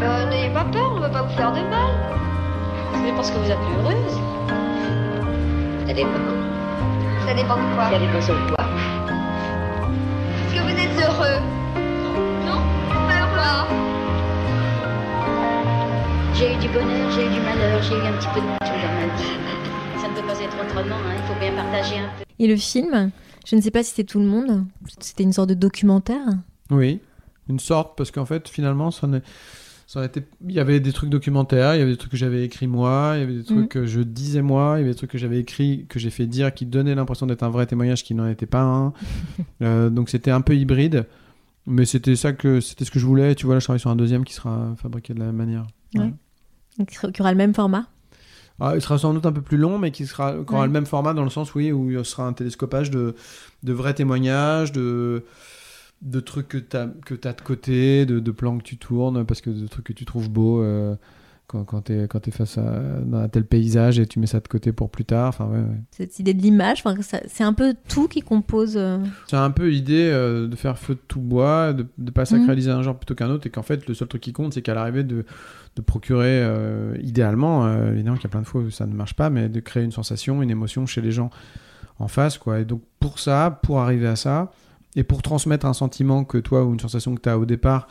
Ben, 0.00 0.28
N'ayez 0.30 0.52
pas 0.52 0.64
peur, 0.64 0.92
on 0.92 0.96
ne 0.96 1.00
va 1.00 1.08
pas 1.10 1.22
vous 1.22 1.34
faire 1.36 1.52
de 1.52 1.60
mal. 1.70 2.31
C'est 2.94 3.12
parce 3.14 3.30
que 3.30 3.38
vous 3.38 3.50
êtes 3.50 3.58
plus 3.58 3.74
heureuse. 3.76 4.18
Ça 5.86 5.92
dépend. 5.94 6.08
Ça 7.26 7.34
dépend 7.34 7.56
de 7.56 7.74
quoi 7.74 7.90
Ça 7.90 7.98
dépend 7.98 8.20
sur 8.20 8.34
quoi. 8.46 8.64
Est-ce 10.38 10.54
que 10.54 10.60
vous 10.62 10.70
êtes 10.70 11.06
heureux 11.06 11.40
Non 12.46 12.60
Pas 13.08 13.20
heureux 13.22 13.68
J'ai 16.34 16.54
eu 16.54 16.56
du 16.58 16.68
bonheur, 16.68 17.10
j'ai 17.10 17.26
eu 17.26 17.30
du 17.30 17.40
malheur, 17.40 17.82
j'ai 17.82 17.94
eu 17.94 18.00
un 18.06 18.12
petit 18.18 18.28
peu 18.34 18.40
de 18.40 18.46
tout 18.46 18.78
dans 18.82 18.94
ma 18.94 19.06
vie. 19.16 20.00
Ça 20.00 20.08
ne 20.08 20.14
peut 20.14 20.26
pas 20.26 20.40
être 20.40 20.56
autrement, 20.64 20.96
hein, 20.96 21.14
il 21.16 21.22
faut 21.32 21.38
bien 21.40 21.52
partager 21.52 21.98
un 21.98 22.08
peu. 22.18 22.24
Et 22.38 22.46
le 22.46 22.56
film, 22.56 23.10
je 23.46 23.56
ne 23.56 23.60
sais 23.60 23.70
pas 23.70 23.82
si 23.82 23.90
c'était 23.90 24.04
tout 24.10 24.18
le 24.18 24.26
monde, 24.26 24.64
c'était 25.00 25.22
une 25.22 25.32
sorte 25.32 25.48
de 25.50 25.54
documentaire. 25.54 26.26
Oui, 26.70 27.00
une 27.48 27.60
sorte, 27.60 27.96
parce 27.96 28.10
qu'en 28.10 28.24
fait, 28.24 28.48
finalement, 28.48 28.90
ça 28.90 29.06
est- 29.08 29.22
ça 29.92 30.08
il 30.46 30.52
y 30.54 30.58
avait 30.60 30.80
des 30.80 30.92
trucs 30.92 31.10
documentaires, 31.10 31.74
il 31.74 31.78
y 31.78 31.82
avait 31.82 31.90
des 31.90 31.96
trucs 31.98 32.12
que 32.12 32.16
j'avais 32.16 32.44
écrits 32.44 32.66
moi, 32.66 33.12
il 33.16 33.20
y 33.20 33.22
avait 33.24 33.34
des 33.34 33.44
trucs 33.44 33.58
Mhm. 33.58 33.68
que 33.68 33.84
je 33.86 34.00
disais 34.00 34.40
moi, 34.42 34.74
il 34.76 34.80
y 34.80 34.82
avait 34.84 34.90
des 34.92 34.96
trucs 34.96 35.10
que 35.10 35.18
j'avais 35.18 35.38
écrits, 35.38 35.84
que 35.88 35.98
j'ai 35.98 36.08
fait 36.10 36.26
dire, 36.26 36.54
qui 36.54 36.64
donnaient 36.66 36.94
l'impression 36.94 37.26
d'être 37.26 37.42
un 37.42 37.50
vrai 37.50 37.66
témoignage 37.66 38.02
qui 38.04 38.14
n'en 38.14 38.26
était 38.28 38.46
pas 38.46 38.62
un. 38.62 38.92
Euh, 39.62 39.90
donc 39.90 40.08
c'était 40.08 40.30
un 40.30 40.40
peu 40.40 40.56
hybride, 40.56 41.06
mais 41.66 41.84
c'était 41.84 42.16
ça 42.16 42.32
que 42.32 42.60
c'était 42.60 42.84
ce 42.84 42.90
que 42.90 42.98
je 42.98 43.06
voulais. 43.06 43.34
Tu 43.34 43.44
vois, 43.46 43.54
là, 43.54 43.58
je 43.60 43.66
travaille 43.66 43.80
sur 43.80 43.90
un 43.90 43.96
deuxième 43.96 44.24
qui 44.24 44.32
sera 44.34 44.74
fabriqué 44.76 45.14
de 45.14 45.18
la 45.20 45.26
même 45.26 45.36
manière. 45.36 45.66
Ouais. 45.94 46.12
Donc, 46.78 46.88
Qui 47.12 47.20
aura 47.22 47.30
le 47.32 47.36
même 47.38 47.54
format? 47.54 47.86
Ah, 48.60 48.72
il 48.74 48.80
sera 48.82 48.96
sans 48.98 49.12
doute 49.12 49.26
un 49.26 49.32
peu 49.32 49.42
plus 49.42 49.56
long, 49.58 49.78
mais 49.78 49.90
qui 49.90 50.06
sera 50.06 50.32
qui 50.32 50.38
aura 50.52 50.60
Ouais. 50.62 50.66
le 50.66 50.72
même 50.72 50.86
format 50.86 51.14
dans 51.14 51.24
le 51.24 51.30
sens 51.30 51.54
oui, 51.54 51.70
où 51.72 51.90
il 51.90 52.04
sera 52.04 52.26
un 52.26 52.32
télescopage 52.32 52.90
de, 52.90 53.14
de 53.62 53.72
vrais 53.72 53.92
témoignages, 53.94 54.72
de, 54.72 55.24
de 56.02 56.20
trucs 56.20 56.48
que 56.48 56.58
tu 56.58 56.76
as, 56.76 56.88
que 57.06 57.14
as 57.26 57.32
de 57.32 57.40
côté, 57.40 58.04
de, 58.06 58.18
de 58.20 58.30
plans 58.32 58.58
que 58.58 58.64
tu 58.64 58.76
tournes, 58.76 59.24
parce 59.24 59.40
que 59.40 59.50
de 59.50 59.66
trucs 59.68 59.86
que 59.86 59.92
tu 59.92 60.04
trouves 60.04 60.28
beaux 60.30 60.60
euh, 60.60 60.96
quand, 61.46 61.64
quand 61.64 61.82
tu 61.82 61.92
es, 61.92 62.30
face 62.32 62.58
à 62.58 63.00
dans 63.04 63.18
un 63.18 63.28
tel 63.28 63.44
paysage 63.44 63.98
et 63.98 64.06
tu 64.06 64.18
mets 64.18 64.26
ça 64.26 64.40
de 64.40 64.48
côté 64.48 64.72
pour 64.72 64.90
plus 64.90 65.04
tard. 65.04 65.28
Enfin, 65.28 65.46
ouais, 65.46 65.58
ouais. 65.58 65.80
Cette 65.90 66.18
idée 66.18 66.34
de 66.34 66.42
l'image, 66.42 66.82
c'est 67.28 67.44
un 67.44 67.52
peu 67.52 67.74
tout 67.88 68.08
qui 68.08 68.20
compose. 68.20 68.74
euh, 68.76 68.98
C'est 69.28 69.36
un 69.36 69.50
peu 69.50 69.68
l'idée 69.68 70.10
euh, 70.10 70.48
de 70.48 70.56
faire 70.56 70.76
feu 70.78 70.94
de 70.94 71.00
tout 71.06 71.20
bois, 71.20 71.72
de 71.72 71.86
ne 71.98 72.10
pas 72.10 72.24
sacraliser 72.24 72.70
un 72.70 72.82
genre 72.82 72.96
plutôt 72.96 73.14
qu'un 73.14 73.30
autre, 73.30 73.46
et 73.46 73.50
qu'en 73.50 73.62
fait, 73.62 73.86
le 73.86 73.94
seul 73.94 74.08
truc 74.08 74.22
qui 74.22 74.32
compte, 74.32 74.54
c'est 74.54 74.62
qu'à 74.62 74.74
l'arrivée 74.74 75.04
de, 75.04 75.24
de 75.76 75.82
procurer, 75.82 76.42
idéalement, 77.00 77.70
évidemment 77.92 78.16
qu'il 78.16 78.24
y 78.24 78.26
a 78.26 78.30
plein 78.30 78.42
de 78.42 78.46
fois 78.46 78.62
où 78.62 78.70
ça 78.70 78.86
ne 78.86 78.94
marche 78.94 79.14
pas, 79.14 79.30
mais 79.30 79.48
de 79.48 79.60
créer 79.60 79.84
une 79.84 79.92
sensation, 79.92 80.42
une 80.42 80.50
émotion 80.50 80.84
chez 80.86 81.00
les 81.00 81.12
gens 81.12 81.30
en 81.98 82.08
face. 82.08 82.38
Quoi. 82.38 82.60
Et 82.60 82.64
donc, 82.64 82.82
pour 82.98 83.18
ça, 83.18 83.60
pour 83.62 83.80
arriver 83.80 84.08
à 84.08 84.16
ça, 84.16 84.50
et 84.96 85.02
pour 85.04 85.22
transmettre 85.22 85.66
un 85.66 85.72
sentiment 85.72 86.24
que 86.24 86.38
toi, 86.38 86.64
ou 86.64 86.72
une 86.72 86.80
sensation 86.80 87.14
que 87.14 87.20
tu 87.20 87.28
as 87.28 87.38
au 87.38 87.44
départ, 87.46 87.88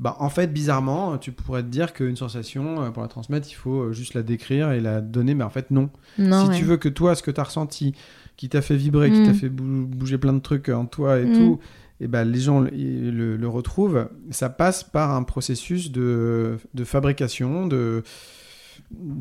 bah, 0.00 0.16
en 0.18 0.28
fait, 0.30 0.52
bizarrement, 0.52 1.16
tu 1.18 1.30
pourrais 1.32 1.62
te 1.62 1.68
dire 1.68 1.92
qu'une 1.92 2.16
sensation, 2.16 2.82
euh, 2.82 2.90
pour 2.90 3.02
la 3.02 3.08
transmettre, 3.08 3.48
il 3.50 3.54
faut 3.54 3.82
euh, 3.82 3.92
juste 3.92 4.14
la 4.14 4.22
décrire 4.22 4.72
et 4.72 4.80
la 4.80 5.00
donner, 5.00 5.34
mais 5.34 5.44
en 5.44 5.50
fait, 5.50 5.70
non. 5.70 5.90
Non, 6.18 6.42
si 6.44 6.48
ouais. 6.50 6.58
tu 6.58 6.64
veux 6.64 6.76
que 6.76 6.88
toi, 6.88 7.14
ce 7.14 7.22
que 7.22 7.30
tu 7.30 7.40
as 7.40 7.44
ressenti, 7.44 7.94
qui 8.36 8.48
t'a 8.48 8.62
fait 8.62 8.76
vibrer, 8.76 9.10
qui 9.12 9.20
Mm. 9.20 9.26
t'a 9.26 9.34
fait 9.34 9.48
bou- 9.48 9.86
bouger 9.86 10.18
plein 10.18 10.32
de 10.32 10.40
trucs 10.40 10.68
en 10.70 10.86
toi 10.86 11.20
et 11.20 11.26
Mm. 11.26 11.36
tout, 11.36 11.58
et 12.00 12.08
ben 12.08 12.24
les 12.24 12.40
gens 12.40 12.60
le, 12.60 12.74
ils 12.74 13.14
le, 13.16 13.36
le 13.36 13.48
retrouvent. 13.48 14.08
Ça 14.30 14.48
passe 14.50 14.82
par 14.82 15.12
un 15.14 15.22
processus 15.22 15.92
de, 15.92 16.56
de 16.74 16.84
fabrication, 16.84 17.68
de, 17.68 18.02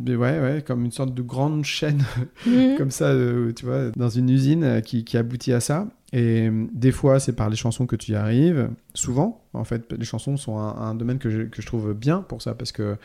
ouais, 0.08 0.16
ouais, 0.16 0.64
comme 0.66 0.86
une 0.86 0.92
sorte 0.92 1.14
de 1.14 1.22
grande 1.22 1.64
chaîne, 1.64 2.04
Mhm. 2.48 2.76
comme 2.78 2.92
ça, 2.92 3.06
euh, 3.10 3.52
tu 3.54 3.66
vois, 3.66 3.92
dans 3.96 4.10
une 4.10 4.30
usine 4.30 4.82
qui, 4.84 5.04
qui 5.04 5.18
aboutit 5.18 5.54
à 5.54 5.60
ça. 5.60 5.88
Et 6.14 6.48
euh, 6.50 6.68
des 6.74 6.92
fois, 6.92 7.20
c'est 7.20 7.34
par 7.34 7.50
les 7.50 7.56
chansons 7.56 7.86
que 7.86 7.96
tu 7.96 8.12
y 8.12 8.16
arrives. 8.16 8.70
Souvent, 8.94 9.44
en 9.54 9.64
fait, 9.64 9.92
les 9.98 10.06
chansons 10.06 10.38
sont 10.38 10.58
un, 10.58 10.76
un 10.76 10.96
domaine 10.96 11.20
que 11.20 11.30
je, 11.30 11.44
que 11.44 11.62
je 11.62 11.68
trouve 11.68 11.94
bien 11.94 12.22
pour 12.22 12.42
ça, 12.42 12.54
parce 12.54 12.72
que 12.72 12.98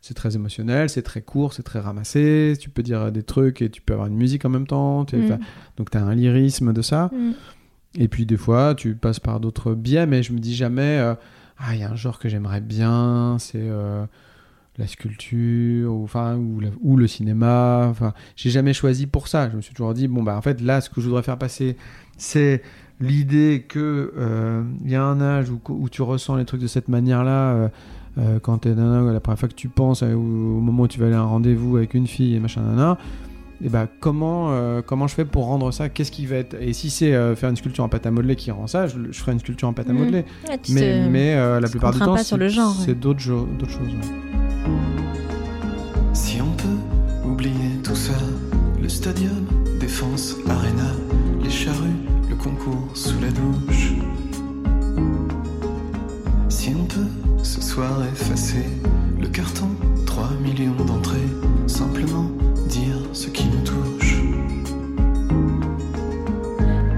c'est 0.00 0.14
très 0.14 0.34
émotionnel, 0.34 0.90
c'est 0.90 1.02
très 1.02 1.22
court, 1.22 1.54
c'est 1.54 1.62
très 1.62 1.78
ramassé. 1.78 2.54
Tu 2.60 2.68
peux 2.68 2.82
dire 2.82 3.10
des 3.12 3.22
trucs 3.22 3.62
et 3.62 3.70
tu 3.70 3.80
peux 3.80 3.92
avoir 3.92 4.08
une 4.08 4.16
musique 4.16 4.44
en 4.44 4.50
même 4.50 4.66
temps. 4.66 5.02
Mm. 5.04 5.38
Donc, 5.76 5.90
tu 5.90 5.96
as 5.96 6.04
un 6.04 6.14
lyrisme 6.14 6.72
de 6.72 6.82
ça. 6.82 7.10
Mm. 7.12 7.32
Et 7.98 8.08
puis, 8.08 8.26
des 8.26 8.36
fois, 8.36 8.74
tu 8.74 8.94
passes 8.96 9.20
par 9.20 9.38
d'autres 9.40 9.74
biais, 9.74 10.06
mais 10.06 10.22
je 10.22 10.32
me 10.32 10.38
dis 10.38 10.54
jamais, 10.54 10.98
euh, 10.98 11.14
ah, 11.58 11.74
il 11.74 11.80
y 11.80 11.84
a 11.84 11.90
un 11.90 11.96
genre 11.96 12.18
que 12.18 12.28
j'aimerais 12.28 12.60
bien, 12.60 13.36
c'est. 13.38 13.58
euh, 13.58 14.04
la 14.78 14.86
sculpture 14.86 15.92
ou 15.92 16.04
enfin 16.04 16.36
ou, 16.36 16.60
la- 16.60 16.68
ou 16.82 16.96
le 16.96 17.06
cinéma 17.06 17.86
enfin 17.90 18.14
j'ai 18.36 18.50
jamais 18.50 18.72
choisi 18.72 19.06
pour 19.06 19.28
ça 19.28 19.50
je 19.50 19.56
me 19.56 19.60
suis 19.60 19.74
toujours 19.74 19.92
dit 19.94 20.08
bon 20.08 20.22
bah 20.22 20.36
en 20.36 20.40
fait 20.40 20.60
là 20.62 20.80
ce 20.80 20.88
que 20.88 21.00
je 21.00 21.06
voudrais 21.08 21.22
faire 21.22 21.36
passer 21.38 21.76
c'est 22.16 22.62
l'idée 23.00 23.66
que 23.68 24.12
euh, 24.16 24.62
il 24.84 24.90
y 24.90 24.94
a 24.94 25.02
un 25.04 25.20
âge 25.20 25.50
où, 25.50 25.60
où 25.68 25.88
tu 25.88 26.00
ressens 26.02 26.36
les 26.36 26.44
trucs 26.46 26.60
de 26.62 26.66
cette 26.66 26.88
manière 26.88 27.22
là 27.24 27.70
quand 28.42 28.58
t'es 28.58 28.74
nana 28.74 29.10
la 29.12 29.20
première 29.20 29.38
fois 29.38 29.48
que 29.48 29.54
tu 29.54 29.68
penses 29.68 30.02
euh, 30.02 30.12
au, 30.14 30.18
au 30.18 30.60
moment 30.60 30.82
où 30.84 30.88
tu 30.88 31.00
vas 31.00 31.06
aller 31.06 31.14
à 31.14 31.20
un 31.20 31.24
rendez-vous 31.24 31.76
avec 31.78 31.94
une 31.94 32.06
fille 32.06 32.34
et 32.34 32.40
machin 32.40 32.60
nana 32.62 32.98
et 33.64 33.68
bah 33.68 33.86
comment 34.00 34.48
euh, 34.52 34.82
comment 34.84 35.06
je 35.06 35.14
fais 35.14 35.24
pour 35.24 35.46
rendre 35.46 35.70
ça? 35.70 35.88
Qu'est-ce 35.88 36.10
qui 36.10 36.26
va 36.26 36.34
être? 36.36 36.54
Et 36.60 36.72
si 36.72 36.90
c'est 36.90 37.14
euh, 37.14 37.36
faire 37.36 37.48
une 37.48 37.54
sculpture 37.56 37.84
en 37.84 37.88
pâte 37.88 38.04
à 38.06 38.10
modeler 38.10 38.34
qui 38.36 38.50
rend 38.50 38.66
ça 38.66 38.86
je, 38.88 38.96
je 39.10 39.18
ferai 39.20 39.32
une 39.32 39.38
sculpture 39.38 39.68
en 39.68 39.72
pâte 39.72 39.88
à 39.88 39.92
Mhm. 39.92 39.98
modeler 40.00 40.24
Ouais, 40.48 40.58
tu 40.62 40.72
mais 40.72 40.80
te- 40.80 41.08
mais 41.10 41.34
euh, 41.36 41.60
la 41.60 41.68
plupart 41.68 41.92
du 41.92 42.00
temps 42.00 42.14
pas 42.14 42.24
sur 42.24 42.36
c'est- 42.36 42.42
le 42.42 42.48
genre, 42.48 42.74
c'est 42.74 42.88
ouais. 42.88 42.94
d'autres 42.96 43.20
d'autres 43.58 43.70
choses 43.70 43.88
ouais. 43.88 44.51
Stadium, 49.02 49.44
défense, 49.80 50.36
arena, 50.48 50.92
les 51.42 51.50
charrues, 51.50 51.98
le 52.30 52.36
concours 52.36 52.88
sous 52.94 53.18
la 53.20 53.32
douche. 53.32 53.94
Si 56.48 56.72
on 56.80 56.84
peut 56.84 57.10
ce 57.42 57.60
soir 57.60 58.04
effacer 58.12 58.64
le 59.20 59.26
carton, 59.26 59.70
3 60.06 60.30
millions 60.40 60.84
d'entrées, 60.84 61.28
simplement 61.66 62.30
dire 62.68 62.94
ce 63.12 63.26
qui 63.26 63.46
nous 63.48 63.64
touche. 63.64 64.22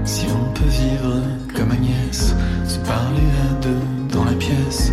Si 0.03 0.27
on 0.27 0.53
peut 0.53 0.69
vivre 0.69 1.23
comme 1.55 1.71
Agnès, 1.71 2.35
se 2.67 2.77
parler 2.81 3.29
à 3.49 3.53
deux 3.63 4.13
dans 4.13 4.25
la 4.25 4.33
pièce 4.33 4.91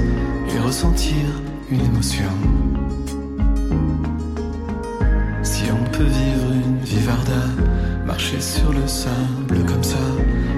et 0.48 0.58
ressentir 0.60 1.26
une 1.70 1.82
émotion. 1.82 2.51
Marcher 8.06 8.40
sur 8.40 8.72
le 8.72 8.86
sable 8.86 9.64
comme 9.66 9.82
ça, 9.82 9.98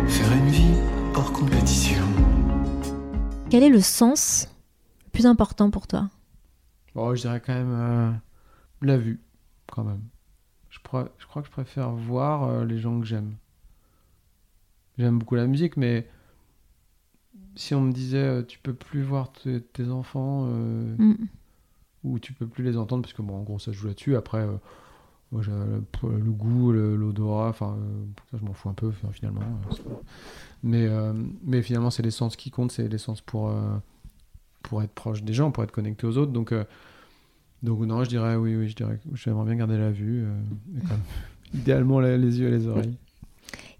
faire 0.07 0.33
une 0.33 0.49
vie 0.49 0.75
hors 1.17 1.33
compétition. 1.33 2.05
Quel 3.51 3.63
est 3.65 3.69
le 3.69 3.81
sens 3.81 4.49
le 5.05 5.11
plus 5.11 5.27
important 5.27 5.71
pour 5.71 5.87
toi? 5.87 6.09
Bon, 6.95 7.15
je 7.15 7.23
dirais 7.23 7.43
quand 7.45 7.55
même 7.55 7.73
euh, 7.73 8.13
la 8.83 8.97
vue, 8.99 9.21
quand 9.73 9.83
même. 9.85 10.03
Je, 10.71 10.79
crois- 10.79 11.09
je 11.19 11.27
crois 11.27 11.43
que 11.43 11.49
je 11.49 11.53
préfère 11.53 11.91
voir 11.91 12.45
euh, 12.45 12.65
les 12.65 12.79
gens 12.79 13.01
que 13.01 13.07
j'aime. 13.07 13.35
J'aime 14.99 15.19
beaucoup 15.19 15.35
la 15.35 15.47
musique, 15.49 15.77
mais 15.77 16.09
si 17.57 17.75
on 17.75 17.81
me 17.81 17.93
disait 17.93 18.19
euh, 18.19 18.43
tu 18.43 18.59
peux 18.61 18.75
plus 18.75 19.03
voir 19.03 19.33
tes, 19.33 19.61
tes 19.61 19.89
enfants 19.91 20.47
euh, 20.49 20.95
Mm. 20.99 21.15
ou 22.05 22.19
tu 22.21 22.33
peux 22.33 22.47
plus 22.47 22.63
les 22.63 22.77
entendre, 22.77 23.03
parce 23.03 23.13
que 23.15 23.23
bon, 23.23 23.39
en 23.39 23.43
gros, 23.43 23.59
ça 23.59 23.73
joue 23.73 23.89
là-dessus. 23.89 24.15
Après, 24.17 24.39
euh, 24.39 24.57
j'ai 25.43 25.51
le, 25.53 26.31
goût, 26.31 26.73
l'odorat, 26.73 27.49
enfin, 27.49 27.77
euh, 27.79 28.39
je 28.39 28.45
m'en 28.45 28.53
fous 28.53 28.69
un 28.69 28.75
peu 28.75 28.91
finalement. 29.13 29.41
euh, 29.41 29.69
pas- 29.77 30.01
mais, 30.63 30.87
euh, 30.87 31.13
mais 31.45 31.63
finalement, 31.63 31.91
c'est 31.91 32.03
l'essence 32.03 32.37
qui 32.37 32.51
compte, 32.51 32.73
c'est 32.73 32.89
l'essence 32.89 33.21
pour, 33.21 33.49
euh, 33.51 33.77
pour 34.63 34.83
être 34.83 34.93
proche 34.93 35.23
des 35.23 35.33
gens, 35.35 35.51
pour 35.51 35.63
être 35.65 35.73
connecté 35.73 36.07
aux 36.07 36.17
autres. 36.17 36.33
Donc, 36.33 36.53
euh, 36.53 36.65
donc 37.63 37.81
non, 37.81 38.03
je 38.05 38.09
dirais 38.09 38.37
oui, 38.37 38.57
oui, 38.57 38.69
je 38.69 38.77
dirais 38.77 38.99
j'aimerais 39.15 39.45
bien 39.47 39.57
garder 39.57 39.79
la 39.79 39.91
vue, 39.91 40.25
euh, 40.25 40.41
idéalement 41.55 42.01
les 42.01 42.17
yeux 42.41 42.49
et 42.49 42.51
les 42.51 42.67
oreilles. 42.67 42.97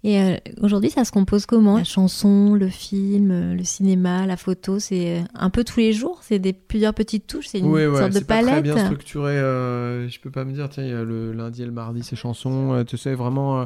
Et 0.07 0.19
euh, 0.21 0.35
aujourd'hui, 0.61 0.91
ça 0.91 1.03
se 1.03 1.11
compose 1.11 1.47
comment? 1.47 1.77
La 1.79 1.83
chanson, 1.83 2.53
le 2.53 2.67
film, 2.69 3.31
euh, 3.31 3.55
le 3.55 3.63
cinéma, 3.63 4.27
la 4.27 4.37
photo, 4.37 4.77
c'est 4.77 5.21
euh, 5.21 5.23
un 5.33 5.49
peu 5.49 5.63
tous 5.63 5.79
les 5.79 5.93
jours? 5.93 6.19
C'est 6.21 6.37
des 6.37 6.53
plusieurs 6.53 6.93
petites 6.93 7.25
touches 7.25 7.47
C'est 7.47 7.57
une 7.59 7.65
Oui, 7.71 7.87
ouais, 7.87 7.99
sorte 8.01 8.13
de 8.13 8.19
c'est 8.19 8.27
pas 8.27 8.35
très 8.43 8.51
palette? 8.51 8.63
bien 8.63 8.77
structuré. 8.77 9.31
euh, 9.31 10.07
je 10.07 10.19
peux 10.19 10.29
pas 10.29 10.45
me 10.45 10.51
dire, 10.53 10.69
tiens, 10.69 10.83
il 10.83 10.89
y 10.91 10.93
a 10.93 11.03
le 11.03 11.31
lundi 11.33 11.63
et 11.63 11.65
le 11.65 11.71
mardi, 11.71 12.03
ces 12.03 12.15
chansons. 12.15 12.73
euh, 12.73 12.83
tu 12.83 12.97
sais, 12.97 13.15
vraiment, 13.15 13.61
euh, 13.61 13.65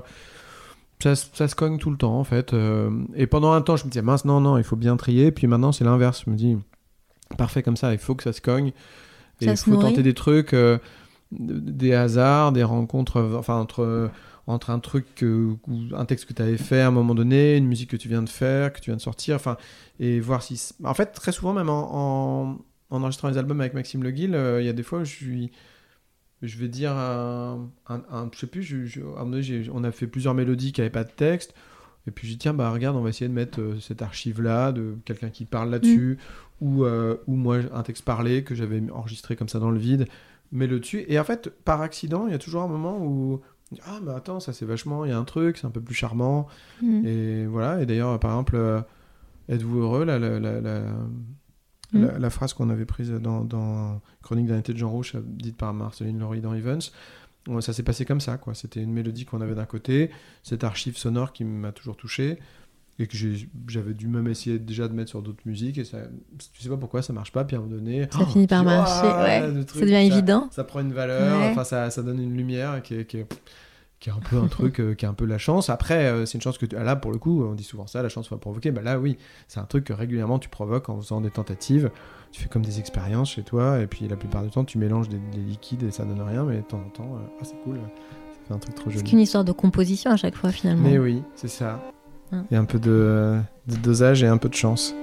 ça, 1.04 1.16
se- 1.18 1.26
ça 1.34 1.50
se 1.50 1.56
cogne 1.56 1.78
tout 1.78 1.92
le 1.92 1.98
temps, 1.98 2.18
en 2.18 2.24
fait. 2.24 2.54
euh, 2.54 2.90
et 3.16 3.28
pendant 3.28 3.52
un 3.52 3.62
temps, 3.62 3.76
je 3.76 3.84
me 3.84 3.90
disais, 3.90 4.02
mince, 4.02 4.24
non, 4.24 4.40
non, 4.40 4.58
il 4.58 4.64
faut 4.64 4.78
bien 4.78 4.96
trier. 4.96 5.34
Puis 5.34 5.46
maintenant, 5.46 5.74
c'est 5.74 5.84
l'inverse. 5.84 6.24
Je 6.26 6.32
me 6.32 6.38
dis, 6.38 6.56
parfait 7.38 7.64
comme 7.64 7.76
ça, 7.76 7.92
il 7.92 8.00
faut 8.00 8.16
que 8.16 8.24
ça 8.24 8.32
se 8.32 8.40
cogne. 8.40 8.72
Et 9.42 9.46
il 9.48 9.58
faut 9.58 9.72
nourrit. 9.72 9.88
tenter 9.88 10.04
des 10.04 10.14
trucs, 10.14 10.54
euh, 10.54 10.78
des 11.32 11.94
hasards, 11.94 12.54
des 12.54 12.64
rencontres, 12.64 13.22
enfin, 13.38 13.56
entre. 13.60 14.10
Entre 14.50 14.72
un 14.72 14.80
truc 14.80 15.06
que, 15.16 15.54
un 15.94 16.06
texte 16.06 16.26
que 16.26 16.34
tu 16.34 16.42
avais 16.42 16.58
fait 16.58 16.82
à 16.82 16.88
un 16.88 16.92
moment 16.92 17.14
donné, 17.14 17.56
une 17.56 17.68
musique 17.68 17.92
que 17.92 17.98
tu 17.98 18.08
viens 18.10 18.24
de 18.24 18.30
faire, 18.30 18.74
que 18.74 18.80
tu 18.80 18.90
viens 18.90 18.98
de 18.98 19.02
sortir, 19.02 19.36
enfin, 19.36 19.58
et 20.00 20.20
voir 20.20 20.42
si... 20.42 20.74
En 20.84 20.94
fait, 20.96 21.08
très 21.12 21.32
souvent, 21.32 21.54
même 21.54 21.70
en, 21.70 21.88
en, 22.52 22.58
en 22.90 23.04
enregistrant 23.04 23.30
les 23.30 23.38
albums 23.38 23.62
avec 23.62 23.74
Maxime 23.76 24.02
Le 24.04 24.10
Guil, 24.12 24.34
euh, 24.34 24.60
il 24.62 24.66
y 24.66 24.70
a 24.70 24.74
des 24.74 24.82
fois 24.84 25.00
où 25.00 25.06
je 25.06 25.12
suis. 25.12 25.52
Je 26.42 26.58
vais 26.58 26.68
dire 26.70 26.94
un. 26.94 27.70
un, 27.90 28.02
un- 28.10 28.30
je 28.34 28.40
sais 28.40 28.48
plus, 28.48 28.64
je- 28.64 28.86
je- 28.86 29.02
un 29.02 29.26
donné, 29.26 29.70
on 29.74 29.84
a 29.84 29.92
fait 29.92 30.08
plusieurs 30.08 30.34
mélodies 30.34 30.72
qui 30.72 30.80
n'avaient 30.82 30.90
pas 30.90 31.04
de 31.04 31.12
texte. 31.12 31.54
Et 32.08 32.12
puis 32.12 32.28
j'ai 32.28 32.34
dit, 32.36 32.40
tiens, 32.40 32.54
bah 32.54 32.72
regarde, 32.72 32.96
on 32.96 33.02
va 33.02 33.10
essayer 33.10 33.28
de 33.28 33.34
mettre 33.34 33.60
euh, 33.62 33.80
cette 33.80 34.02
archive-là, 34.02 34.72
de 34.72 34.96
quelqu'un 35.06 35.30
qui 35.30 35.46
parle 35.46 35.70
là-dessus, 35.70 36.18
ou, 36.62 36.86
euh, 36.86 37.18
ou 37.28 37.36
moi, 37.36 37.58
un 37.74 37.84
texte 37.84 38.04
parlé 38.06 38.44
que 38.44 38.56
j'avais 38.56 38.82
enregistré 38.92 39.36
comme 39.36 39.50
ça 39.50 39.60
dans 39.60 39.70
le 39.70 39.78
vide, 39.80 40.08
mets-le 40.54 40.80
dessus. 40.80 41.04
Et 41.08 41.20
en 41.20 41.24
fait, 41.26 41.50
par 41.66 41.82
accident, 41.82 42.26
il 42.26 42.32
y 42.32 42.36
a 42.36 42.40
toujours 42.40 42.64
un 42.64 42.68
moment 42.68 42.98
où. 43.00 43.42
Ah, 43.86 44.00
mais 44.04 44.12
attends, 44.12 44.40
ça 44.40 44.52
c'est 44.54 44.66
vachement. 44.66 45.06
Il 45.06 45.10
y 45.10 45.12
a 45.12 45.18
un 45.18 45.24
truc, 45.26 45.58
c'est 45.58 45.68
un 45.68 45.72
peu 45.72 45.82
plus 45.82 45.96
charmant. 45.96 46.48
Mhm. 46.82 47.06
Et 47.06 47.46
voilà, 47.46 47.82
et 47.82 47.86
d'ailleurs, 47.86 48.20
par 48.20 48.32
exemple, 48.32 48.56
euh, 48.56 48.82
êtes-vous 49.48 49.80
heureux 49.80 50.06
la, 50.06 50.18
la, 50.20 50.40
la, 50.40 50.60
la, 50.62 50.82
la- 51.94 52.30
phrase 52.30 52.54
qu'on 52.54 52.70
avait 52.70 52.86
prise 52.86 53.12
dans, 53.12 53.44
dans 53.44 54.02
Chronique 54.24 54.48
d'un 54.48 54.58
été 54.60 54.74
de 54.74 54.78
Jean 54.78 54.90
Rouge, 54.90 55.14
dite 55.24 55.58
par 55.58 55.74
Marceline 55.74 56.20
Laurie 56.20 56.42
dans 56.42 56.54
Evans, 56.54 56.80
euh, 57.50 57.62
ça 57.62 57.74
s'est 57.74 57.84
passé 57.84 58.06
comme 58.06 58.22
ça, 58.22 58.38
quoi. 58.38 58.54
C'était 58.54 58.82
une 58.82 58.92
mélodie 58.94 59.26
qu'on 59.26 59.42
avait 59.42 59.56
d'un 59.56 59.66
côté, 59.66 60.10
cette 60.44 60.64
archive 60.64 60.98
sonore 60.98 61.32
qui 61.34 61.44
m'a 61.46 61.72
toujours 61.72 61.96
touché, 61.98 62.40
et 63.00 63.08
que 63.08 63.16
j'avais 63.68 63.94
dû 63.94 64.08
même 64.08 64.28
essayer 64.28 64.60
déjà 64.60 64.88
de 64.88 64.94
mettre 64.94 65.10
sur 65.10 65.22
d'autres 65.22 65.42
musiques, 65.46 65.78
et 65.78 65.86
ça, 65.86 66.00
tu 66.54 66.62
sais 66.62 66.70
pas 66.70 66.78
pourquoi 66.78 67.02
ça 67.02 67.14
marche 67.14 67.32
pas, 67.32 67.46
puis 67.46 67.56
à 67.56 67.60
un 67.60 67.64
moment 67.64 67.76
donné. 67.76 68.08
Ça 68.12 68.26
finit 68.26 68.46
par 68.46 68.64
marcher, 68.64 69.08
ouais. 69.08 69.52
le 69.52 69.66
Ça 69.66 69.80
devient 69.80 69.96
évident. 70.14 70.48
Ça 70.52 70.64
prend 70.66 70.82
une 70.82 70.92
valeur, 70.94 71.40
Ouais. 71.40 71.48
enfin, 71.52 71.64
ça, 71.64 71.90
ça 71.90 72.04
donne 72.04 72.22
une 72.22 72.36
lumière 72.36 72.82
qui 72.84 72.96
est. 72.96 73.06
Qui 73.06 73.18
est 73.18 73.28
qui 74.02 74.08
est 74.08 74.14
un 74.14 74.20
peu 74.30 74.38
un 74.38 74.48
truc 74.48 74.80
euh, 74.80 74.94
qui 74.94 75.04
est 75.04 75.10
un 75.10 75.14
peu 75.14 75.26
la 75.26 75.38
chance. 75.38 75.70
Après, 75.70 76.06
euh, 76.06 76.26
c'est 76.26 76.38
une 76.38 76.42
chance 76.42 76.58
que 76.58 76.66
tu... 76.66 76.74
ah, 76.78 76.86
là, 76.86 76.96
pour 76.96 77.12
le 77.12 77.18
coup, 77.18 77.44
on 77.44 77.54
dit 77.54 77.66
souvent 77.66 77.86
ça, 77.86 78.02
la 78.02 78.08
chance 78.08 78.30
va 78.30 78.38
provoquer. 78.38 78.72
Bah 78.72 78.82
là, 78.82 78.98
oui, 78.98 79.18
c'est 79.50 79.60
un 79.60 79.66
truc 79.66 79.84
que 79.84 79.92
régulièrement 79.92 80.40
tu 80.40 80.48
provoques 80.48 80.88
en 80.88 81.02
faisant 81.02 81.20
des 81.20 81.30
tentatives. 81.32 81.92
Tu 82.32 82.42
fais 82.42 82.48
comme 82.48 82.64
des 82.64 82.80
expériences 82.80 83.32
chez 83.32 83.44
toi, 83.44 83.82
et 83.82 83.88
puis 83.88 84.08
la 84.08 84.16
plupart 84.16 84.44
du 84.44 84.52
temps, 84.52 84.64
tu 84.64 84.78
mélanges 84.78 85.10
des, 85.10 85.20
des 85.34 85.42
liquides 85.42 85.84
et 85.84 85.92
ça 85.92 86.06
donne 86.06 86.22
rien, 86.22 86.46
mais 86.46 86.58
de 86.58 86.62
temps 86.62 86.78
en 86.80 86.90
temps, 86.90 87.16
euh, 87.16 87.28
ah, 87.42 87.44
c'est 87.44 87.62
cool, 87.66 87.78
fait 88.48 88.54
un 88.54 88.58
truc 88.60 88.74
trop 88.76 88.90
C'est 88.90 89.00
joli. 89.00 89.10
qu'une 89.10 89.20
histoire 89.20 89.44
de 89.44 89.52
composition 89.52 90.12
à 90.12 90.16
chaque 90.16 90.36
fois 90.36 90.52
finalement. 90.54 90.88
Mais 90.90 90.98
oui, 90.98 91.22
c'est 91.36 91.50
ça. 91.50 91.82
Il 92.32 92.54
y 92.54 92.56
a 92.56 92.60
un 92.60 92.66
peu 92.66 92.80
de, 92.80 93.40
de 93.68 93.76
dosage 93.78 94.24
et 94.24 94.28
un 94.28 94.38
peu 94.38 94.50
de 94.50 94.56
chance. 94.56 94.94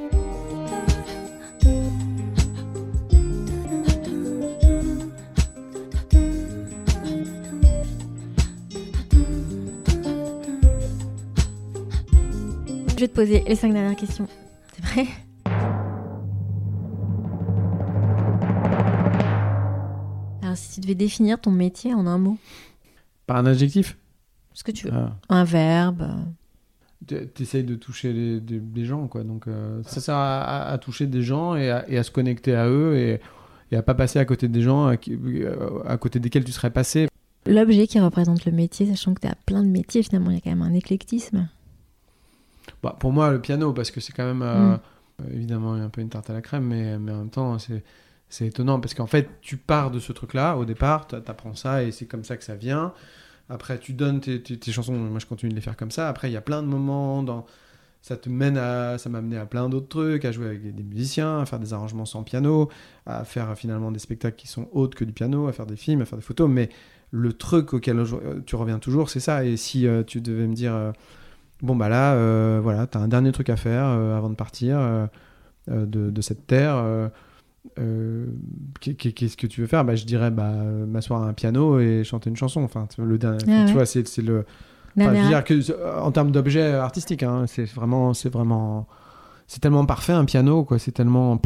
Je 12.89 13.01
vais 13.01 13.09
te 13.09 13.15
poser 13.15 13.45
les 13.47 13.57
cinq 13.57 13.75
dernières 13.75 13.97
questions. 13.97 14.27
C'est 14.75 14.85
vrai 14.85 15.07
Alors 20.43 20.57
si 20.57 20.75
tu 20.75 20.81
devais 20.81 20.95
définir 20.95 21.41
ton 21.41 21.51
métier 21.51 21.93
en 21.93 22.07
un 22.07 22.19
mot, 22.19 22.39
Par 23.27 23.37
un 23.37 23.47
adjectif? 23.47 23.99
Ce 24.55 24.65
que 24.65 24.71
tu 24.71 24.87
veux. 24.87 24.95
Ah. 24.95 25.17
Un 25.29 25.45
verbe. 25.45 26.09
Euh, 27.13 27.21
Tu- 27.21 27.27
T'essayes 27.29 27.65
de 27.65 27.75
toucher 27.75 28.13
les, 28.13 28.41
des, 28.41 28.85
gens, 28.85 29.07
quoi. 29.09 29.23
Donc, 29.25 29.47
euh, 29.49 29.83
ça 29.85 30.01
sert 30.01 30.15
à, 30.15 30.41
à- 30.43 30.73
à 30.73 30.79
toucher 30.79 31.07
des 31.07 31.23
gens 31.23 31.55
et 31.57 31.71
à, 31.71 31.89
et 31.89 31.99
à 31.99 32.03
se 32.03 32.11
connecter 32.11 32.55
à 32.55 32.69
eux 32.69 32.97
et, 32.97 33.21
et 33.73 33.77
à 33.77 33.83
pas 33.83 33.95
passer 33.95 34.19
à 34.19 34.25
côté 34.25 34.49
des 34.49 34.63
gens 34.63 34.87
à, 34.87 34.97
qui- 34.97 35.15
euh, 35.25 35.83
à 35.87 35.97
côté 35.99 36.19
desquels 36.21 36.45
tu 36.45 36.53
serais 36.53 36.71
passé. 36.71 37.09
L'objet 37.47 37.87
qui 37.87 38.01
représente 38.01 38.45
le 38.45 38.53
métier, 38.53 38.87
sachant 38.87 39.15
que 39.15 39.21
tu 39.21 39.29
as 39.29 39.37
plein 39.47 39.63
de 39.63 39.69
métiers 39.69 40.03
finalement, 40.03 40.31
il 40.31 40.35
y 40.35 40.39
a 40.39 40.41
quand 40.41 40.51
même 40.51 40.63
un 40.63 40.75
éclectisme. 40.75 41.49
Bah, 42.83 42.97
pour 42.99 43.13
moi, 43.13 43.31
le 43.31 43.41
piano, 43.41 43.73
parce 43.73 43.91
que 43.91 44.01
c'est 44.01 44.13
quand 44.13 44.25
même 44.27 44.43
euh, 44.43 44.75
Mm. 44.77 44.79
euh, 45.23 45.35
évidemment 45.35 45.73
un 45.75 45.89
peu 45.89 46.01
une 46.01 46.09
tarte 46.09 46.31
à 46.31 46.33
la 46.33 46.41
crème, 46.43 46.65
mais, 46.65 46.99
mais 46.99 47.13
en 47.13 47.19
même 47.19 47.31
temps, 47.31 47.59
c'est. 47.59 47.83
C'est 48.29 48.49
étonnant 48.49 48.81
parce 48.81 48.93
qu'en 48.93 49.07
fait, 49.07 49.29
tu 49.41 49.57
pars 49.57 49.93
de 49.93 50.01
ce 50.01 50.13
truc-là 50.13 50.57
au 50.57 50.65
départ, 50.65 51.07
t'a- 51.07 51.21
t'apprends 51.21 51.55
ça 51.55 51.85
et 51.85 51.93
c'est 51.93 52.07
comme 52.07 52.25
ça 52.25 52.37
que 52.37 52.43
ça 52.43 52.57
vient. 52.57 52.93
Après, 53.49 53.79
tu 53.79 53.93
donnes 53.93 54.21
tes, 54.21 54.73
chansons, 54.73 54.93
moi 54.93 55.21
je 55.21 55.27
continue 55.27 55.51
de 55.51 55.55
les 55.55 55.61
faire 55.61 55.77
comme 55.77 55.91
ça. 55.91 56.09
Après, 56.09 56.29
il 56.29 56.33
y 56.33 56.37
a 56.37 56.41
plein 56.41 56.63
de 56.63 56.69
moments 56.69 57.23
dans. 57.23 57.47
Ça 58.03 58.17
te 58.17 58.29
mène 58.29 58.57
à. 58.57 58.99
Ça 58.99 59.09
m'a 59.09 59.19
amené 59.19 59.37
à 59.37 59.47
plein 59.47 59.69
d'autres 59.69 59.89
trucs, 59.89 60.25
à 60.25 60.33
jouer 60.33 60.47
avec 60.47 60.75
des, 60.75 60.83
musiciens, 60.83 61.41
à 61.41 61.47
faire 61.47 61.59
des 61.59 61.73
arrangements 61.73 62.07
sans 62.07 62.23
piano, 62.23 62.69
à 63.05 63.25
faire 63.25 63.57
finalement 63.57 63.91
des 63.93 63.99
spectacles 63.99 64.37
qui 64.37 64.49
sont 64.49 64.69
autres 64.73 64.97
que 64.97 65.05
du 65.05 65.13
piano, 65.13 65.47
à 65.49 65.53
faire 65.53 65.67
des 65.67 65.77
films, 65.77 66.03
à 66.03 66.05
faire 66.05 66.19
des 66.19 66.25
photos. 66.25 66.49
Mais 66.51 66.69
le 67.11 67.33
truc 67.33 67.73
auquel 67.73 68.03
tu 68.47 68.57
reviens 68.57 68.79
toujours, 68.79 69.11
c'est 69.11 69.21
ça. 69.21 69.45
Et 69.45 69.57
si 69.57 69.87
euh, 69.87 70.03
tu 70.03 70.21
devais 70.21 70.47
me 70.47 70.55
dire. 70.55 70.75
euh, 70.75 70.93
bon, 71.63 71.77
bah 71.77 71.89
là, 71.89 72.15
euh, 72.15 72.61
voilà, 72.63 72.87
t'as 72.87 73.01
un 73.01 73.09
dernier 73.09 73.33
truc 73.33 73.49
à 73.51 73.57
faire 73.57 73.85
avant 73.85 74.31
de 74.31 74.35
partir 74.35 75.09
de 75.69 76.21
cette 76.21 76.47
terre. 76.47 77.11
Euh, 77.79 78.27
qu'est- 78.81 78.95
qu'est- 78.95 79.13
Qu'est-ce 79.13 79.37
que 79.37 79.47
tu 79.47 79.61
veux 79.61 79.67
faire? 79.67 79.85
Bah, 79.85 79.95
Je 79.95 80.05
dirais 80.05 80.31
bah, 80.31 80.45
euh, 80.51 80.87
m'asseoir 80.87 81.23
à 81.23 81.27
un 81.29 81.33
piano 81.33 81.79
et 81.81 82.05
chanter 82.05 82.31
une 82.31 82.37
chanson. 82.37 82.63
Enfin, 82.63 82.87
le 82.99 83.19
dernier, 83.19 83.39
Ah 83.49 83.65
tu 83.67 83.73
vois, 83.75 83.87
c'est 83.87 84.01
le. 84.19 84.45
Dernier 84.97 85.11
Enfin, 85.11 85.15
je 85.19 85.23
veux 85.23 85.29
dire 85.29 85.45
que, 85.45 85.73
euh, 85.73 86.01
en 86.01 86.11
termes 86.13 86.31
d'objet 86.31 86.73
artistique, 86.73 87.23
hein, 87.23 87.45
c'est 87.47 87.65
vraiment, 87.67 88.15
c'est 88.15 88.31
vraiment, 88.33 88.87
c'est 89.47 89.61
tellement 89.61 89.85
parfait 89.85 90.13
un 90.15 90.25
piano, 90.25 90.65
quoi. 90.65 90.79
C'est 90.79 90.93
tellement, 90.93 91.39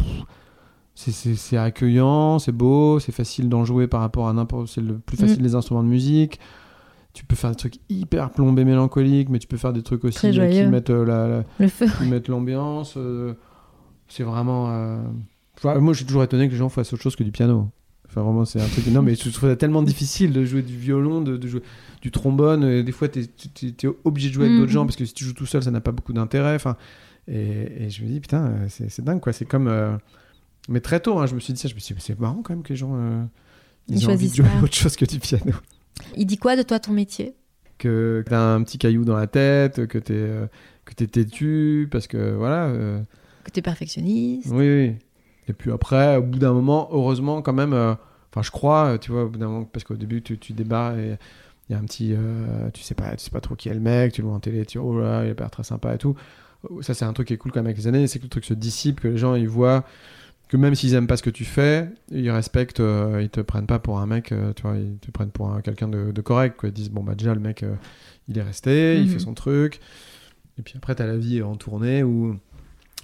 c'est- 0.95 1.57
accueillant, 1.57 2.39
c'est 2.39 2.51
beau, 2.51 2.99
c'est 2.99 3.11
facile 3.11 3.49
d'en 3.49 3.65
jouer 3.65 3.87
par 3.87 4.01
rapport 4.01 4.27
à 4.29 4.33
n'importe. 4.33 4.67
C'est 4.67 4.81
le 4.81 4.97
plus 4.99 5.17
facile 5.17 5.39
Mm. 5.39 5.43
des 5.43 5.55
instruments 5.55 5.83
de 5.83 5.89
musique. 5.89 6.39
Tu 7.13 7.25
peux 7.25 7.35
faire 7.35 7.49
des 7.49 7.57
trucs 7.57 7.75
hyper 7.89 8.29
plombés, 8.29 8.63
mélancoliques, 8.63 9.27
mais 9.29 9.39
tu 9.39 9.47
peux 9.47 9.57
faire 9.57 9.73
des 9.73 9.81
trucs 9.83 10.05
aussi 10.05 10.31
qui 10.31 10.39
mettent 10.67 10.89
euh, 10.91 11.03
la, 11.05 11.27
la- 11.27 11.43
Le 11.59 11.67
feu. 11.67 11.87
qui 11.97 12.05
mettent 12.05 12.29
l'ambiance. 12.29 12.93
euh, 12.95 13.33
c'est 14.07 14.23
vraiment. 14.23 14.67
euh, 14.69 15.01
enfin, 15.57 15.79
moi, 15.79 15.93
je 15.93 15.97
suis 15.97 16.05
toujours 16.05 16.23
étonné 16.23 16.47
que 16.47 16.51
les 16.53 16.57
gens 16.57 16.69
fassent 16.69 16.93
autre 16.93 17.03
chose 17.03 17.15
que 17.15 17.23
du 17.23 17.31
piano. 17.31 17.69
Enfin, 18.07 18.21
vraiment, 18.23 18.43
c'est 18.43 18.59
un 18.59 18.67
truc. 18.67 18.85
Non, 18.87 19.01
mais 19.01 19.15
je 19.15 19.29
trouve 19.29 19.49
ça 19.49 19.55
tellement 19.55 19.83
difficile 19.83 20.33
de 20.33 20.43
jouer 20.43 20.61
du 20.63 20.75
violon, 20.77 21.21
de, 21.21 21.37
de 21.37 21.47
jouer 21.47 21.61
du 22.01 22.11
trombone. 22.11 22.63
et 22.65 22.83
des 22.83 22.91
fois, 22.91 23.07
tu 23.07 23.19
es, 23.21 23.87
obligé 24.03 24.27
de 24.29 24.33
jouer 24.33 24.45
avec 24.45 24.55
Mhm. 24.55 24.59
d'autres 24.61 24.71
gens 24.73 24.85
parce 24.85 24.97
que 24.97 25.05
si 25.05 25.13
tu 25.13 25.23
joues 25.23 25.33
tout 25.33 25.45
seul, 25.45 25.63
ça 25.63 25.71
n'a 25.71 25.79
pas 25.81 25.91
beaucoup 25.93 26.11
d'intérêt. 26.13 26.55
Enfin, 26.55 26.75
et, 27.27 27.85
et 27.85 27.89
je 27.89 28.03
me 28.03 28.09
dis, 28.09 28.19
putain, 28.19 28.53
c'est 28.67 29.03
dingue, 29.03 29.21
quoi. 29.21 29.31
C'est 29.33 29.45
comme. 29.45 29.67
euh, 29.67 29.95
Mais 30.67 30.81
très 30.81 30.99
tôt, 30.99 31.19
hein, 31.19 31.25
je 31.25 31.35
me 31.35 31.39
suis 31.39 31.53
dit 31.53 31.59
ça. 31.61 31.69
Je 31.69 31.75
me 31.75 31.79
suis 31.79 31.95
dit, 31.95 32.01
c'est 32.01 32.19
marrant 32.19 32.41
quand 32.43 32.53
même 32.53 32.63
que 32.63 32.69
les 32.69 32.75
gens. 32.75 32.91
euh, 32.95 33.23
Ils 33.87 33.99
Ils 33.99 34.09
ont 34.09 34.13
envie 34.13 34.29
de 34.29 34.35
jouer 34.35 34.45
autre 34.63 34.75
chose 34.75 34.95
que 34.97 35.05
du 35.05 35.19
piano. 35.19 35.53
Il 36.17 36.25
dit 36.25 36.37
quoi 36.37 36.55
de 36.57 36.63
toi 36.63 36.79
ton 36.79 36.91
métier? 36.91 37.33
Que 37.77 38.23
t'as 38.27 38.53
un 38.55 38.61
petit 38.63 38.77
caillou 38.77 39.05
dans 39.05 39.15
la 39.15 39.27
tête, 39.27 39.87
que 39.87 39.97
t'es 39.97 40.13
euh, 40.15 40.47
que 40.85 40.93
t'es 40.93 41.07
têtu, 41.07 41.87
parce 41.89 42.07
que 42.07 42.33
voilà. 42.35 42.65
euh, 42.67 43.01
Que 43.45 43.51
tu 43.51 43.59
es 43.59 43.61
perfectionniste 43.61 44.49
oui, 44.51 44.67
oui. 44.67 44.95
Et 45.51 45.53
puis 45.53 45.69
après, 45.71 46.15
au 46.15 46.23
bout 46.23 46.39
d'un 46.39 46.53
moment, 46.53 46.87
heureusement, 46.93 47.41
quand 47.41 47.51
même, 47.53 47.73
euh, 47.73 47.93
enfin, 48.31 48.41
je 48.41 48.51
crois, 48.51 48.97
tu 48.97 49.11
vois, 49.11 49.25
au 49.25 49.29
bout 49.29 49.37
d'un 49.37 49.47
moment, 49.49 49.65
parce 49.65 49.83
qu'au 49.83 49.95
début, 49.95 50.21
tu, 50.21 50.37
tu 50.37 50.53
débarres 50.53 50.97
et 50.97 51.17
il 51.69 51.73
y 51.73 51.75
a 51.75 51.77
un 51.77 51.83
petit. 51.83 52.13
euh, 52.17 52.69
tu, 52.73 52.81
sais 52.83 52.95
pas, 52.95 53.11
tu 53.17 53.25
sais 53.25 53.31
pas 53.31 53.41
trop 53.41 53.55
qui 53.55 53.67
est 53.67 53.73
le 53.73 53.81
mec, 53.81 54.13
tu 54.13 54.21
le 54.21 54.27
vois 54.27 54.37
en 54.37 54.39
télé, 54.39 54.65
tu 54.65 54.77
dis, 54.77 54.83
oh 54.83 54.97
là, 54.97 55.25
il 55.25 55.31
a 55.31 55.33
l'air 55.33 55.51
très 55.51 55.63
sympa 55.63 55.93
et 55.93 55.97
tout. 55.97 56.15
Ça, 56.79 56.93
c'est 56.93 57.03
un 57.05 57.11
truc 57.13 57.27
qui 57.27 57.33
est 57.33 57.37
cool 57.37 57.51
quand 57.51 57.59
même 57.59 57.65
avec 57.67 57.77
les 57.77 57.87
années, 57.87 58.07
c'est 58.07 58.19
que 58.19 58.23
le 58.23 58.29
truc 58.29 58.45
se 58.45 58.53
dissipe, 58.53 59.01
que 59.01 59.09
les 59.09 59.17
gens, 59.17 59.35
ils 59.35 59.49
voient 59.49 59.83
que 60.47 60.57
même 60.57 60.75
s'ils 60.75 60.93
aiment 60.95 61.07
pas 61.07 61.15
ce 61.17 61.23
que 61.23 61.29
tu 61.29 61.45
fais, 61.45 61.89
ils 62.11 62.29
respectent, 62.29 62.81
euh, 62.81 63.19
ils 63.21 63.29
te 63.29 63.39
prennent 63.41 63.65
pas 63.67 63.79
pour 63.79 63.99
un 63.99 64.05
mec, 64.05 64.31
euh, 64.31 64.51
tu 64.53 64.63
vois, 64.63 64.75
ils 64.77 64.97
te 64.99 65.09
prennent 65.11 65.31
pour 65.31 65.49
un- 65.49 65.61
quelqu'un 65.61 65.87
de, 65.87 66.11
de 66.11 66.21
correct, 66.21 66.55
quoi. 66.57 66.69
Ils 66.69 66.73
disent, 66.73 66.91
bon, 66.91 67.03
bah, 67.03 67.15
déjà, 67.15 67.33
le 67.33 67.39
mec, 67.39 67.63
euh, 67.63 67.73
il 68.27 68.37
est 68.37 68.41
resté, 68.41 68.97
il 68.97 69.03
Mhm. 69.03 69.07
fait 69.07 69.19
son 69.19 69.33
truc. 69.33 69.79
Et 70.59 70.61
puis 70.61 70.73
après, 70.75 70.93
t'as 70.93 71.05
la 71.07 71.15
vie 71.17 71.41
en 71.41 71.55
tournée 71.55 72.03
où 72.03 72.35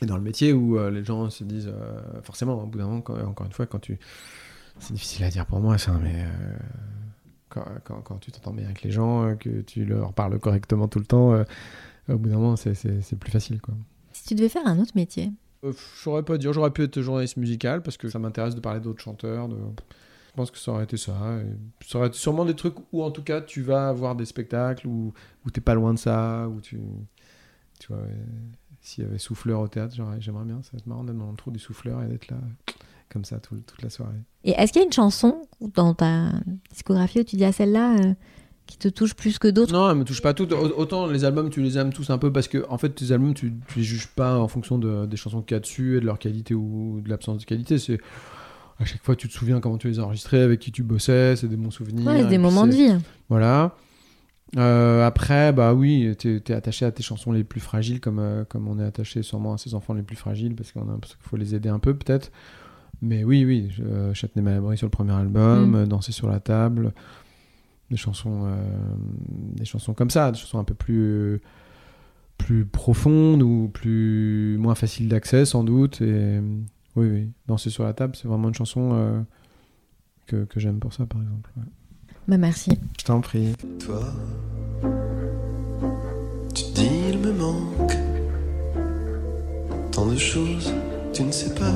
et 0.01 0.05
dans 0.05 0.15
le 0.17 0.21
métier 0.23 0.53
où 0.53 0.77
euh, 0.77 0.91
les 0.91 1.03
gens 1.03 1.29
se 1.29 1.43
disent 1.43 1.71
euh, 1.73 2.21
forcément 2.23 2.61
au 2.61 2.65
bout 2.67 2.77
d'un 2.77 2.85
moment 2.85 3.01
quand- 3.01 3.19
encore 3.25 3.45
une 3.47 3.53
fois 3.53 3.65
quand 3.65 3.79
tu 3.79 3.97
c'est 4.79 4.93
difficile 4.93 5.23
à 5.25 5.29
dire 5.29 5.45
pour 5.45 5.59
moi 5.59 5.77
ça 5.77 5.93
mais 6.03 6.23
euh, 6.25 6.57
quand, 7.49 7.65
quand- 7.83 8.01
quand 8.01 8.17
tu 8.17 8.31
t'entends 8.31 8.53
bien 8.53 8.65
avec 8.65 8.83
les 8.83 8.91
gens 8.91 9.35
que 9.35 9.61
tu 9.61 9.85
leur 9.85 10.13
parles 10.13 10.37
correctement 10.39 10.87
tout 10.87 10.99
le 10.99 11.05
temps 11.05 11.33
au 12.09 12.17
bout 12.17 12.29
d'un 12.29 12.35
moment 12.37 12.55
c'est- 12.55 13.15
plus 13.19 13.31
facile 13.31 13.59
quoi. 13.61 13.73
Si 14.13 14.23
tu 14.25 14.35
devais 14.35 14.49
faire 14.49 14.65
un 14.67 14.79
autre 14.79 14.93
métier, 14.95 15.31
je 15.63 15.71
saurais 15.95 16.23
pas 16.23 16.37
dire 16.37 16.53
j'aurais 16.53 16.71
pu 16.71 16.83
être 16.83 17.01
journaliste 17.01 17.37
musical 17.37 17.81
parce 17.81 17.97
que 17.97 18.09
ça 18.09 18.19
m'intéresse 18.19 18.55
de 18.55 18.59
parler 18.61 18.79
d'autres 18.79 19.01
chanteurs 19.01 19.47
de... 19.47 19.55
je 19.55 20.33
pense 20.35 20.51
que 20.51 20.57
ça 20.59 20.71
aurait 20.71 20.83
été 20.83 20.97
ça 20.97 21.39
et 21.41 21.85
ça 21.87 21.97
aurait 21.97 22.07
été 22.09 22.17
sûrement 22.17 22.45
des 22.45 22.55
trucs 22.55 22.75
où 22.91 23.01
en 23.03 23.09
tout 23.11 23.23
cas 23.23 23.41
tu 23.41 23.61
vas 23.63 23.91
voir 23.93 24.15
des 24.15 24.25
spectacles 24.25 24.87
où, 24.87 25.13
où 25.45 25.49
t'es 25.49 25.61
pas 25.61 25.73
loin 25.73 25.93
de 25.93 25.99
ça 25.99 26.47
où 26.47 26.61
tu 26.61 26.79
tu 27.79 27.87
vois 27.93 28.01
s'il 28.87 29.03
y 29.03 29.07
avait 29.07 29.17
souffleur 29.17 29.59
au 29.61 29.67
théâtre 29.67 29.93
j'aimerais 30.19 30.45
bien 30.45 30.59
ça 30.63 30.69
va 30.73 30.77
être 30.79 30.87
marrant 30.87 31.03
d'être 31.03 31.17
dans 31.17 31.29
le 31.31 31.37
trou 31.37 31.51
du 31.51 31.59
souffleur 31.59 32.01
et 32.03 32.07
d'être 32.07 32.29
là 32.29 32.37
comme 33.09 33.25
ça 33.25 33.37
tout- 33.39 33.61
toute 33.65 33.81
la 33.81 33.89
soirée 33.89 34.15
et 34.43 34.51
est-ce 34.51 34.71
qu'il 34.73 34.81
y 34.81 34.83
a 34.83 34.85
une 34.85 34.93
chanson 34.93 35.41
dans 35.75 35.93
ta 35.93 36.31
discographie 36.71 37.19
où 37.19 37.23
tu 37.23 37.35
dis 37.35 37.45
à 37.45 37.51
celle-là 37.51 37.95
euh, 37.99 38.13
qui 38.65 38.77
te 38.77 38.87
touche 38.89 39.13
plus 39.13 39.39
que 39.39 39.47
d'autres? 39.47 39.71
Non, 39.73 39.89
elle 39.89 39.95
me 39.97 40.03
touche 40.03 40.21
pas 40.21 40.33
toutes. 40.33 40.51
Au- 40.51 40.77
Autant 40.77 41.07
les 41.07 41.23
albums, 41.23 41.49
tu 41.49 41.61
les 41.61 41.77
aimes 41.77 41.93
tous 41.93 42.09
un 42.09 42.17
peu 42.17 42.33
parce 42.33 42.49
que, 42.49 42.65
en 42.69 42.77
fait, 42.77 42.89
tes 42.89 43.13
albums, 43.13 43.33
tu, 43.33 43.53
tu 43.69 43.79
les 43.79 43.83
juges 43.85 44.07
pas 44.07 44.37
en 44.37 44.49
fonction 44.49 44.77
de- 44.77 45.05
des 45.05 45.15
chansons 45.15 45.41
qu'il 45.41 45.55
y 45.55 45.57
a 45.57 45.61
dessus 45.61 45.95
et 45.95 45.99
de 46.01 46.05
leur 46.05 46.19
qualité 46.19 46.53
ou 46.53 46.99
de 47.01 47.09
l'absence 47.09 47.37
de 47.37 47.45
qualité. 47.45 47.77
C'est 47.79 47.97
à 48.79 48.83
chaque 48.83 49.01
fois, 49.03 49.15
tu 49.15 49.29
te 49.29 49.33
souviens 49.33 49.61
comment 49.61 49.77
tu 49.77 49.87
les 49.87 49.99
as 49.99 50.03
enregistrés, 50.03 50.41
avec 50.41 50.59
qui 50.59 50.73
tu 50.73 50.83
bossais, 50.83 51.37
c'est 51.37 51.47
des 51.47 51.55
bons 51.55 51.71
souvenirs. 51.71 52.07
Ouais, 52.07 52.25
des 52.25 52.37
moments 52.37 52.67
de 52.67 52.73
vie. 52.73 52.91
Voilà. 53.29 53.73
Euh, 54.55 55.05
après, 55.05 55.51
bah 55.51 55.73
oui, 55.73 56.15
t'es 56.17 56.41
es 56.47 56.51
attaché 56.53 56.85
à 56.85 56.91
tes 56.91 57.03
chansons 57.03 57.33
les 57.33 57.43
plus 57.43 57.59
fragiles, 57.59 57.99
comme, 57.99 58.19
euh, 58.19 58.45
comme 58.45 58.67
on 58.69 58.79
est 58.79 58.83
attaché 58.85 59.21
sûrement 59.21 59.53
à 59.53 59.57
ses 59.57 59.73
enfants 59.73 59.93
les 59.93 60.03
plus 60.03 60.15
fragiles, 60.15 60.55
parce 60.55 60.71
qu'on 60.71 60.87
a- 60.89 60.97
parce 60.97 61.15
qu'il 61.15 61.23
faut 61.25 61.35
les 61.35 61.53
aider 61.53 61.67
un 61.69 61.79
peu, 61.79 61.93
peut-être. 61.93 62.31
Mais 63.01 63.23
oui, 63.25 63.43
oui, 63.45 63.69
euh, 63.81 64.13
Châtenay-Malabry 64.13 64.77
sur 64.77 64.87
le 64.87 64.91
premier 64.91 65.11
album, 65.11 65.71
Mm. 65.71 65.75
euh, 65.75 65.85
Danser 65.85 66.13
sur 66.13 66.29
la 66.29 66.39
table, 66.39 66.93
des 67.91 67.97
chansons, 67.97 68.47
des 69.53 69.65
chansons 69.65 69.93
comme 69.93 70.09
ça, 70.09 70.31
des 70.31 70.37
chansons 70.37 70.59
un 70.59 70.63
peu 70.63 70.73
plus, 70.73 71.41
plus 72.37 72.65
profondes 72.65 73.41
ou 73.41 73.69
plus 73.73 74.57
moins 74.59 74.75
faciles 74.75 75.07
d'accès 75.09 75.45
sans 75.45 75.63
doute. 75.63 76.01
Et 76.01 76.39
oui, 76.95 77.07
oui, 77.09 77.31
Danser 77.47 77.69
sur 77.69 77.83
la 77.83 77.93
table, 77.93 78.15
c'est 78.15 78.27
vraiment 78.27 78.47
une 78.47 78.53
chanson 78.55 79.25
que, 80.25 80.45
que 80.45 80.59
j'aime 80.59 80.79
pour 80.79 80.93
ça, 80.93 81.05
par 81.05 81.21
exemple. 81.21 81.49
ouais. 81.57 81.63
Bah 82.27 82.37
merci. 82.37 82.71
Je 82.99 83.05
t'en 83.05 83.21
prie. 83.21 83.53
Toi, 83.79 84.01
tu 86.53 86.63
dis 86.73 86.89
il 87.09 87.19
me 87.19 87.31
manque 87.31 87.93
tant 89.91 90.05
de 90.07 90.17
choses, 90.17 90.73
tu 91.13 91.23
ne 91.23 91.31
sais 91.31 91.55
pas 91.55 91.73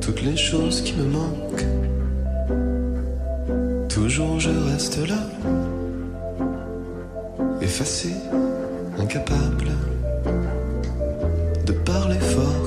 toutes 0.00 0.22
les 0.22 0.36
choses 0.36 0.82
qui 0.82 0.94
me 0.94 1.04
manquent. 1.04 1.64
Toujours 3.88 4.38
je 4.38 4.50
reste 4.50 4.98
là, 5.08 5.16
effacé, 7.62 8.12
incapable 8.98 9.70
de 11.64 11.72
parler 11.72 12.18
fort 12.18 12.63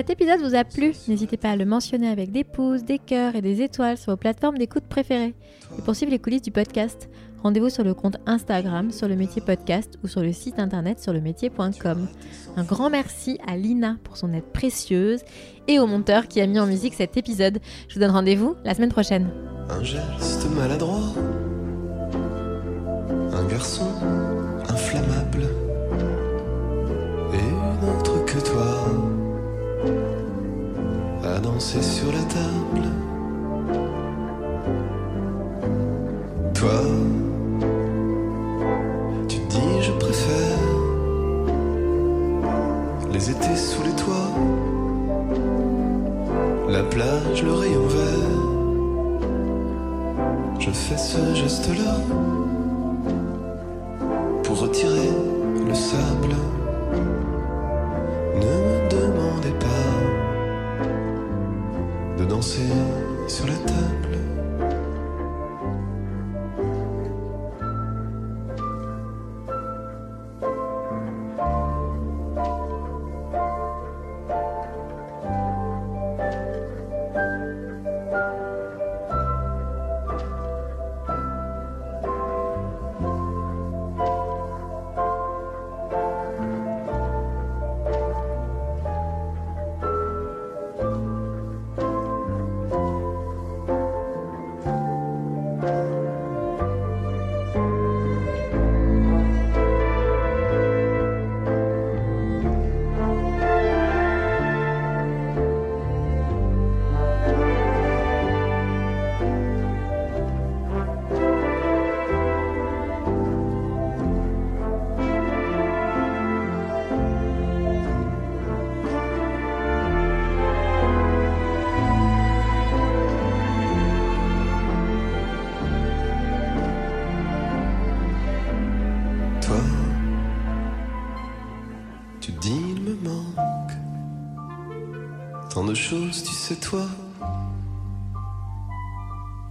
cet 0.00 0.08
épisode 0.08 0.40
vous 0.40 0.54
a 0.54 0.64
plu, 0.64 0.94
n'hésitez 1.08 1.36
pas 1.36 1.50
à 1.50 1.56
le 1.56 1.66
mentionner 1.66 2.08
avec 2.08 2.32
des 2.32 2.42
pouces, 2.42 2.84
des 2.84 2.98
cœurs 2.98 3.36
et 3.36 3.42
des 3.42 3.60
étoiles 3.60 3.98
sur 3.98 4.12
vos 4.12 4.16
plateformes 4.16 4.56
d'écoute 4.56 4.84
préférées. 4.88 5.34
Et 5.78 5.82
pour 5.82 5.94
suivre 5.94 6.10
les 6.10 6.18
coulisses 6.18 6.40
du 6.40 6.50
podcast, 6.50 7.10
rendez-vous 7.42 7.68
sur 7.68 7.84
le 7.84 7.92
compte 7.92 8.16
Instagram 8.24 8.92
sur 8.92 9.08
le 9.08 9.14
métier 9.14 9.42
podcast 9.42 9.98
ou 10.02 10.08
sur 10.08 10.22
le 10.22 10.32
site 10.32 10.58
internet 10.58 11.00
sur 11.00 11.12
le 11.12 11.20
métier.com. 11.20 12.08
Un 12.56 12.64
grand 12.64 12.88
merci 12.88 13.38
à 13.46 13.58
Lina 13.58 13.98
pour 14.02 14.16
son 14.16 14.32
aide 14.32 14.50
précieuse 14.54 15.20
et 15.68 15.78
au 15.78 15.86
monteur 15.86 16.28
qui 16.28 16.40
a 16.40 16.46
mis 16.46 16.58
en 16.58 16.66
musique 16.66 16.94
cet 16.94 17.18
épisode. 17.18 17.58
Je 17.88 17.94
vous 17.94 18.00
donne 18.00 18.12
rendez-vous 18.12 18.54
la 18.64 18.74
semaine 18.74 18.88
prochaine. 18.88 19.28
Un 19.68 19.84
geste 19.84 20.48
maladroit, 20.56 21.12
un 23.34 23.46
garçon 23.48 23.90
inflammable, 24.66 25.46
danser 31.60 31.82
sur 31.82 32.10
la 32.10 32.22
table. 32.22 32.88
Toi, 36.54 36.80
tu 39.28 39.38
dis 39.48 39.82
je 39.82 39.92
préfère 39.92 40.58
les 43.12 43.30
étés 43.30 43.56
sous 43.56 43.82
les 43.82 43.92
toits, 43.92 44.32
la 46.70 46.82
plage, 46.82 47.42
le 47.42 47.52
rayon 47.52 47.86
vert. 47.86 48.38
Je 50.60 50.70
fais 50.70 50.96
ce 50.96 51.34
geste-là 51.34 51.96
pour 54.44 54.60
retirer 54.60 55.10
le 55.68 55.74
sable. 55.74 56.34
Danser 62.40 62.72
sur 63.28 63.46
la 63.46 63.52
table. 63.52 64.19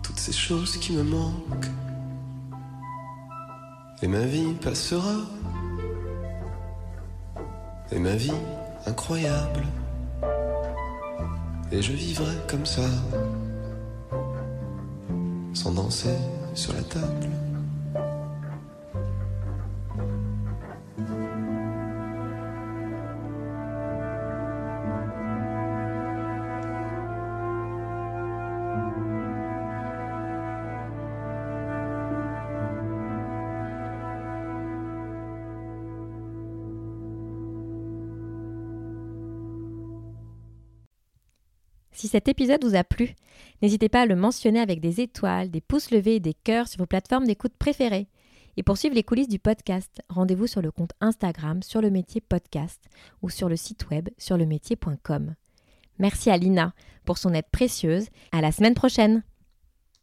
Toutes 0.02 0.20
ces 0.20 0.32
choses 0.32 0.78
qui 0.78 0.94
me 0.94 1.04
manquent. 1.04 1.72
Et 4.02 4.08
ma 4.08 4.26
vie 4.26 4.54
passera, 4.54 5.16
et 7.92 8.00
ma 8.00 8.16
vie 8.16 8.32
incroyable, 8.86 9.66
et 11.72 11.82
je 11.82 11.92
vivrai 11.92 12.36
comme 12.48 12.66
ça, 12.66 12.90
sans 15.54 15.72
danser 15.74 16.16
sur 16.54 16.74
la 16.74 16.82
table. 16.84 17.49
Cet 42.20 42.28
épisode 42.28 42.66
vous 42.66 42.76
a 42.76 42.84
plu, 42.84 43.16
n'hésitez 43.62 43.88
pas 43.88 44.02
à 44.02 44.06
le 44.06 44.18
mentionner 44.18 44.60
avec 44.60 44.82
des 44.82 45.00
étoiles, 45.00 45.50
des 45.50 45.62
pouces 45.62 45.90
levés 45.90 46.16
et 46.16 46.20
des 46.20 46.34
cœurs 46.34 46.68
sur 46.68 46.80
vos 46.80 46.86
plateformes 46.86 47.26
d'écoute 47.26 47.54
préférées. 47.58 48.10
Et 48.58 48.64
pour 48.64 48.78
suivre 48.78 48.94
les 48.94 49.04
coulisses 49.04 49.30
du 49.30 49.40
podcast, 49.40 50.02
rendez-vous 50.10 50.46
sur 50.46 50.62
le 50.62 50.70
compte 50.70 50.92
Instagram 51.00 51.64
sur 51.64 51.80
le 51.80 51.90
métier 51.90 52.20
podcast 52.20 52.82
ou 53.22 53.30
sur 53.30 53.48
le 53.48 53.56
site 53.56 53.90
web 53.90 54.10
sur 54.18 54.36
lemétier.com. 54.36 55.34
Merci 55.98 56.30
à 56.30 56.36
Lina 56.36 56.74
pour 57.06 57.18
son 57.18 57.34
aide 57.34 57.48
précieuse. 57.54 58.10
À 58.34 58.42
la 58.42 58.52
semaine 58.52 58.76
prochaine! 58.76 59.24